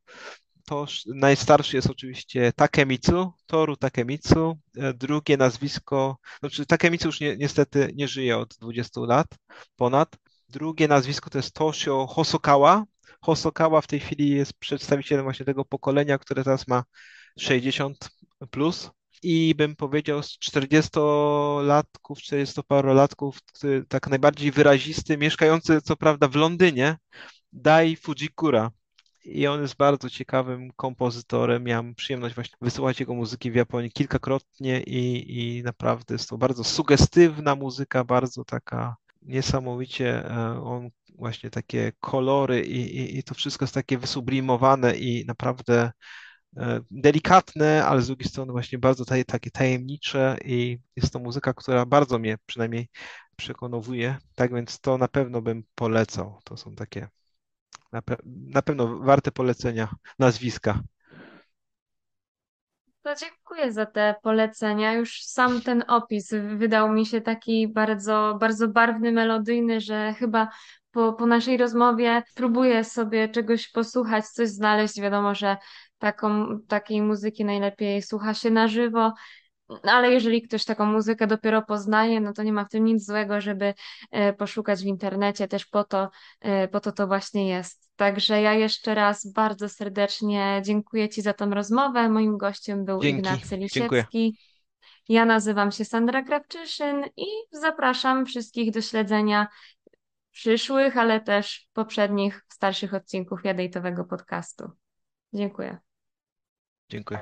to 0.65 0.85
najstarszy 1.07 1.75
jest 1.75 1.89
oczywiście 1.89 2.53
Takemitsu, 2.55 3.33
Toru 3.45 3.77
Takemitsu. 3.77 4.57
E, 4.77 4.93
drugie 4.93 5.37
nazwisko, 5.37 6.17
znaczy 6.39 6.65
Takemitsu 6.65 7.07
już 7.07 7.21
ni 7.21 7.37
niestety 7.37 7.91
nie 7.95 8.07
żyje 8.07 8.37
od 8.37 8.55
20 8.61 9.01
lat 9.01 9.27
ponad. 9.75 10.15
Drugie 10.49 10.87
nazwisko 10.87 11.29
to 11.29 11.37
jest 11.37 11.53
Toshio 11.53 12.07
Hosokawa. 12.07 12.85
Hosokawa 13.21 13.81
w 13.81 13.87
tej 13.87 13.99
chwili 13.99 14.29
jest 14.29 14.53
przedstawicielem 14.53 15.23
właśnie 15.23 15.45
tego 15.45 15.65
pokolenia, 15.65 16.17
które 16.17 16.43
teraz 16.43 16.67
ma 16.67 16.83
60 17.39 18.09
plus. 18.51 18.91
I 19.23 19.55
bym 19.55 19.75
powiedział 19.75 20.23
z 20.23 20.39
40-latków, 20.39 22.15
40-parolatków, 22.15 23.31
tak 23.87 24.07
najbardziej 24.07 24.51
wyrazisty, 24.51 25.17
mieszkający 25.17 25.81
co 25.81 25.95
prawda 25.95 26.27
w 26.27 26.35
Londynie, 26.35 26.97
Dai 27.53 27.95
Fujikura 27.95 28.71
i 29.25 29.47
on 29.47 29.61
jest 29.61 29.75
bardzo 29.75 30.09
ciekawym 30.09 30.71
kompozytorem. 30.75 31.63
Miałem 31.63 31.95
przyjemność 31.95 32.35
właśnie 32.35 32.57
wysłuchać 32.61 32.99
jego 32.99 33.13
muzyki 33.13 33.51
w 33.51 33.55
Japonii 33.55 33.91
kilkakrotnie 33.91 34.83
i, 34.83 35.57
i 35.57 35.63
naprawdę 35.63 36.13
jest 36.15 36.29
to 36.29 36.37
bardzo 36.37 36.63
sugestywna 36.63 37.55
muzyka, 37.55 38.03
bardzo 38.03 38.45
taka 38.45 38.95
niesamowicie 39.21 40.29
e, 40.29 40.63
on 40.63 40.89
właśnie 41.15 41.49
takie 41.49 41.91
kolory 41.99 42.65
i, 42.65 42.97
i, 42.97 43.17
i 43.17 43.23
to 43.23 43.35
wszystko 43.35 43.63
jest 43.63 43.73
takie 43.73 43.97
wysublimowane 43.97 44.95
i 44.95 45.25
naprawdę 45.25 45.91
delikatne, 46.91 47.85
ale 47.85 48.01
z 48.01 48.07
drugiej 48.07 48.29
strony 48.29 48.51
właśnie 48.51 48.77
bardzo 48.77 49.05
takie 49.05 49.51
tajemnicze 49.51 50.37
i 50.45 50.79
jest 50.95 51.13
to 51.13 51.19
muzyka, 51.19 51.53
która 51.53 51.85
bardzo 51.85 52.19
mnie 52.19 52.37
przynajmniej 52.45 52.89
przekonuje, 53.35 54.17
tak 54.35 54.53
więc 54.53 54.79
to 54.79 54.97
na 54.97 55.07
pewno 55.07 55.41
bym 55.41 55.63
polecał. 55.75 56.39
To 56.43 56.57
są 56.57 56.75
takie 56.75 57.07
na, 57.91 58.01
pe 58.01 58.17
na 58.25 58.61
pewno 58.61 58.97
warte 58.97 59.31
polecenia 59.31 59.95
nazwiska. 60.19 60.79
Dziękuję 63.19 63.71
za 63.71 63.85
te 63.85 64.15
polecenia. 64.23 64.93
Już 64.93 65.21
sam 65.23 65.61
ten 65.61 65.83
opis 65.87 66.33
wydał 66.57 66.91
mi 66.91 67.05
się 67.05 67.21
taki 67.21 67.67
bardzo, 67.67 68.37
bardzo 68.39 68.67
barwny, 68.67 69.11
melodyjny, 69.11 69.81
że 69.81 70.13
chyba 70.13 70.49
po, 70.91 71.13
po 71.13 71.25
naszej 71.25 71.57
rozmowie 71.57 72.23
spróbuję 72.27 72.83
sobie 72.83 73.29
czegoś 73.29 73.71
posłuchać, 73.71 74.25
coś 74.25 74.49
znaleźć. 74.49 75.01
Wiadomo, 75.01 75.35
że 75.35 75.57
taką, 75.97 76.59
takiej 76.67 77.01
muzyki 77.01 77.45
najlepiej 77.45 78.01
słucha 78.01 78.33
się 78.33 78.51
na 78.51 78.67
żywo. 78.67 79.13
Ale 79.83 80.11
jeżeli 80.11 80.41
ktoś 80.41 80.65
taką 80.65 80.85
muzykę 80.85 81.27
dopiero 81.27 81.61
poznaje, 81.61 82.21
no 82.21 82.33
to 82.33 82.43
nie 82.43 82.53
ma 82.53 82.65
w 82.65 82.69
tym 82.69 82.85
nic 82.85 83.05
złego, 83.05 83.41
żeby 83.41 83.73
e, 84.11 84.33
poszukać 84.33 84.81
w 84.81 84.85
internecie, 84.85 85.47
też 85.47 85.65
po 85.65 85.83
to, 85.83 86.09
e, 86.41 86.67
po 86.67 86.79
to 86.79 86.91
to 86.91 87.07
właśnie 87.07 87.49
jest. 87.49 87.89
Także 87.95 88.41
ja 88.41 88.53
jeszcze 88.53 88.95
raz 88.95 89.31
bardzo 89.31 89.69
serdecznie 89.69 90.61
dziękuję 90.65 91.09
Ci 91.09 91.21
za 91.21 91.33
tą 91.33 91.49
rozmowę. 91.49 92.09
Moim 92.09 92.37
gościem 92.37 92.85
był 92.85 93.01
Dzięki. 93.01 93.19
Ignacy 93.19 93.57
Dziękuję. 93.57 94.01
Lisiecki. 94.01 94.39
Ja 95.09 95.25
nazywam 95.25 95.71
się 95.71 95.85
Sandra 95.85 96.23
Krawczyszyn 96.23 97.03
i 97.17 97.25
zapraszam 97.51 98.25
wszystkich 98.25 98.71
do 98.71 98.81
śledzenia 98.81 99.47
przyszłych, 100.31 100.97
ale 100.97 101.21
też 101.21 101.67
poprzednich, 101.73 102.45
starszych 102.49 102.93
odcinków 102.93 103.43
Jadejtowego 103.43 104.05
podcastu. 104.05 104.71
Dziękuję. 105.33 105.84
Dziękuję. 106.89 107.19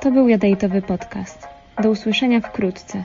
To 0.00 0.10
był 0.10 0.28
Jadejtowy 0.28 0.82
Podcast. 0.82 1.48
Do 1.82 1.90
usłyszenia 1.90 2.40
wkrótce. 2.40 3.04